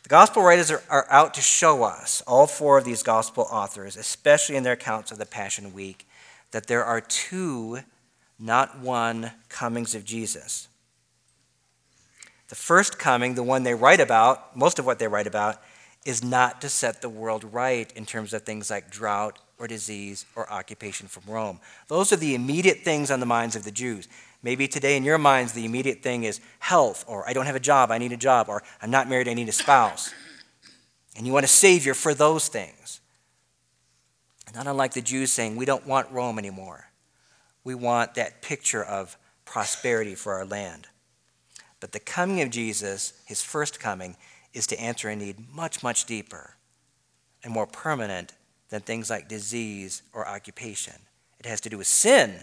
The 0.03 0.09
gospel 0.09 0.43
writers 0.43 0.69
are, 0.69 0.83
are, 0.89 1.07
out 1.09 1.33
to 1.33 1.41
show 1.41 1.83
us, 1.83 2.21
all 2.27 2.45
four 2.45 2.77
of 2.77 2.85
these 2.85 3.01
gospel 3.01 3.47
authors, 3.49 3.97
especially 3.97 4.55
in 4.55 4.61
their 4.61 4.73
accounts 4.73 5.11
of 5.11 5.17
the 5.17 5.25
Passion 5.25 5.73
Week, 5.73 6.07
that 6.51 6.67
there 6.67 6.85
are 6.85 7.01
two 7.01 7.79
not 8.37 8.79
one 8.79 9.31
comings 9.49 9.95
of 9.95 10.05
Jesus. 10.05 10.67
The 12.49 12.55
first 12.55 12.99
coming, 12.99 13.33
the 13.33 13.43
one 13.43 13.63
they 13.63 13.73
write 13.73 13.99
about, 13.99 14.55
most 14.55 14.77
of 14.77 14.85
what 14.85 14.99
they 14.99 15.07
write 15.07 15.27
about, 15.27 15.61
is 16.05 16.23
not 16.23 16.61
to 16.61 16.69
set 16.69 17.01
the 17.01 17.09
world 17.09 17.43
right 17.51 17.91
in 17.93 18.05
terms 18.05 18.33
of 18.33 18.43
things 18.43 18.69
like 18.69 18.91
drought 18.91 19.39
or 19.57 19.67
disease 19.67 20.25
or 20.35 20.51
occupation 20.51 21.07
from 21.07 21.23
Rome. 21.27 21.59
Those 21.87 22.13
are 22.13 22.17
the 22.17 22.35
immediate 22.35 22.79
things 22.79 23.09
on 23.09 23.19
the 23.19 23.25
minds 23.25 23.55
of 23.55 23.63
the 23.63 23.71
Jews. 23.71 24.07
Maybe 24.43 24.67
today 24.67 24.95
in 24.95 25.03
your 25.03 25.17
minds, 25.17 25.53
the 25.53 25.65
immediate 25.65 26.03
thing 26.03 26.23
is 26.23 26.39
health, 26.59 27.03
or 27.07 27.27
I 27.27 27.33
don't 27.33 27.47
have 27.47 27.55
a 27.55 27.59
job, 27.59 27.89
I 27.89 27.97
need 27.97 28.11
a 28.11 28.17
job, 28.17 28.47
or 28.47 28.61
I'm 28.81 28.91
not 28.91 29.09
married, 29.09 29.27
I 29.27 29.33
need 29.33 29.49
a 29.49 29.53
spouse. 29.53 30.13
And 31.17 31.25
you 31.25 31.33
want 31.33 31.45
a 31.45 31.47
Savior 31.47 31.95
for 31.95 32.13
those 32.13 32.47
things. 32.47 33.01
Not 34.53 34.67
unlike 34.67 34.93
the 34.93 35.01
Jews 35.01 35.31
saying, 35.31 35.55
We 35.55 35.65
don't 35.65 35.87
want 35.87 36.11
Rome 36.11 36.37
anymore. 36.37 36.85
We 37.63 37.75
want 37.75 38.13
that 38.15 38.41
picture 38.41 38.83
of 38.83 39.17
prosperity 39.43 40.15
for 40.15 40.33
our 40.33 40.45
land. 40.45 40.87
But 41.79 41.91
the 41.91 41.99
coming 41.99 42.41
of 42.41 42.51
Jesus, 42.51 43.13
his 43.25 43.41
first 43.41 43.79
coming, 43.79 44.15
is 44.55 44.65
to 44.67 44.79
answer 44.79 45.09
a 45.09 45.15
need 45.15 45.53
much, 45.53 45.83
much 45.83 46.05
deeper 46.05 46.55
and 47.43 47.53
more 47.53 47.67
permanent 47.67 48.33
than 48.69 48.81
things 48.81 49.09
like 49.09 49.27
disease 49.27 50.01
or 50.13 50.27
occupation. 50.27 50.95
It 51.39 51.45
has 51.45 51.61
to 51.61 51.69
do 51.69 51.77
with 51.77 51.87
sin, 51.87 52.33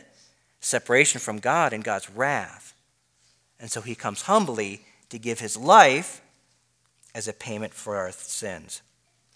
separation 0.60 1.20
from 1.20 1.38
God 1.38 1.72
and 1.72 1.82
God's 1.82 2.10
wrath. 2.10 2.74
And 3.58 3.70
so 3.70 3.80
he 3.80 3.94
comes 3.94 4.22
humbly 4.22 4.82
to 5.08 5.18
give 5.18 5.40
his 5.40 5.56
life 5.56 6.20
as 7.14 7.26
a 7.28 7.32
payment 7.32 7.74
for 7.74 7.96
our 7.96 8.12
sins. 8.12 8.82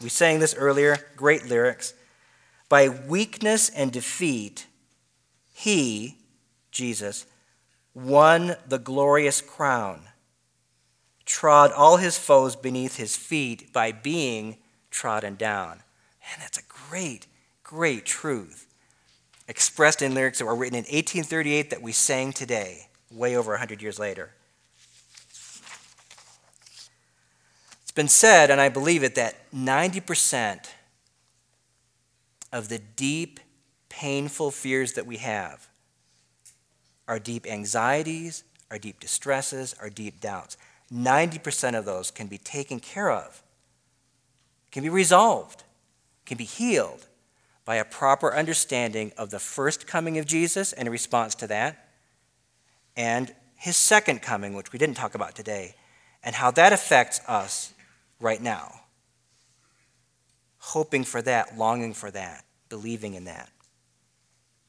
We 0.02 0.08
sang 0.08 0.38
this 0.38 0.54
earlier, 0.54 0.96
great 1.16 1.46
lyrics. 1.46 1.94
By 2.68 2.88
weakness 2.88 3.70
and 3.70 3.90
defeat, 3.90 4.66
he, 5.52 6.16
Jesus, 6.70 7.26
won 7.94 8.56
the 8.68 8.78
glorious 8.78 9.40
crown, 9.40 10.02
trod 11.26 11.72
all 11.72 11.98
his 11.98 12.16
foes 12.16 12.56
beneath 12.56 12.96
his 12.96 13.16
feet 13.16 13.72
by 13.72 13.92
being 13.92 14.56
trodden 14.90 15.34
down. 15.34 15.82
And 16.32 16.40
that's 16.40 16.58
a 16.58 16.62
great, 16.88 17.26
great 17.62 18.06
truth 18.06 18.66
expressed 19.48 20.02
in 20.02 20.14
lyrics 20.14 20.38
that 20.38 20.46
were 20.46 20.56
written 20.56 20.76
in 20.76 20.84
1838 20.84 21.70
that 21.70 21.82
we 21.82 21.92
sang 21.92 22.32
today, 22.32 22.88
way 23.10 23.36
over 23.36 23.52
100 23.52 23.80
years 23.80 23.98
later. 23.98 24.30
It's 27.82 27.92
been 27.92 28.08
said, 28.08 28.50
and 28.50 28.60
I 28.60 28.68
believe 28.68 29.04
it, 29.04 29.14
that 29.14 29.50
90% 29.52 30.68
of 32.52 32.68
the 32.68 32.78
deep, 32.78 33.40
painful 33.88 34.50
fears 34.50 34.94
that 34.94 35.06
we 35.06 35.18
have, 35.18 35.68
our 37.06 37.18
deep 37.18 37.46
anxieties, 37.46 38.42
our 38.70 38.78
deep 38.78 38.98
distresses, 38.98 39.74
our 39.80 39.90
deep 39.90 40.20
doubts. 40.20 40.56
90% 40.92 41.76
of 41.76 41.84
those 41.84 42.10
can 42.10 42.26
be 42.26 42.38
taken 42.38 42.80
care 42.80 43.10
of, 43.10 43.42
can 44.70 44.82
be 44.82 44.88
resolved, 44.88 45.64
can 46.24 46.36
be 46.36 46.44
healed 46.44 47.06
by 47.64 47.76
a 47.76 47.84
proper 47.84 48.34
understanding 48.34 49.12
of 49.16 49.30
the 49.30 49.38
first 49.38 49.86
coming 49.86 50.18
of 50.18 50.26
Jesus 50.26 50.72
and 50.72 50.86
a 50.86 50.90
response 50.90 51.34
to 51.34 51.46
that, 51.48 51.88
and 52.96 53.34
his 53.56 53.76
second 53.76 54.22
coming, 54.22 54.54
which 54.54 54.72
we 54.72 54.78
didn't 54.78 54.96
talk 54.96 55.14
about 55.14 55.34
today, 55.34 55.74
and 56.22 56.34
how 56.34 56.50
that 56.52 56.72
affects 56.72 57.20
us 57.26 57.72
right 58.20 58.40
now. 58.40 58.80
Hoping 60.58 61.04
for 61.04 61.22
that, 61.22 61.56
longing 61.58 61.94
for 61.94 62.10
that, 62.10 62.44
believing 62.68 63.14
in 63.14 63.24
that. 63.24 63.48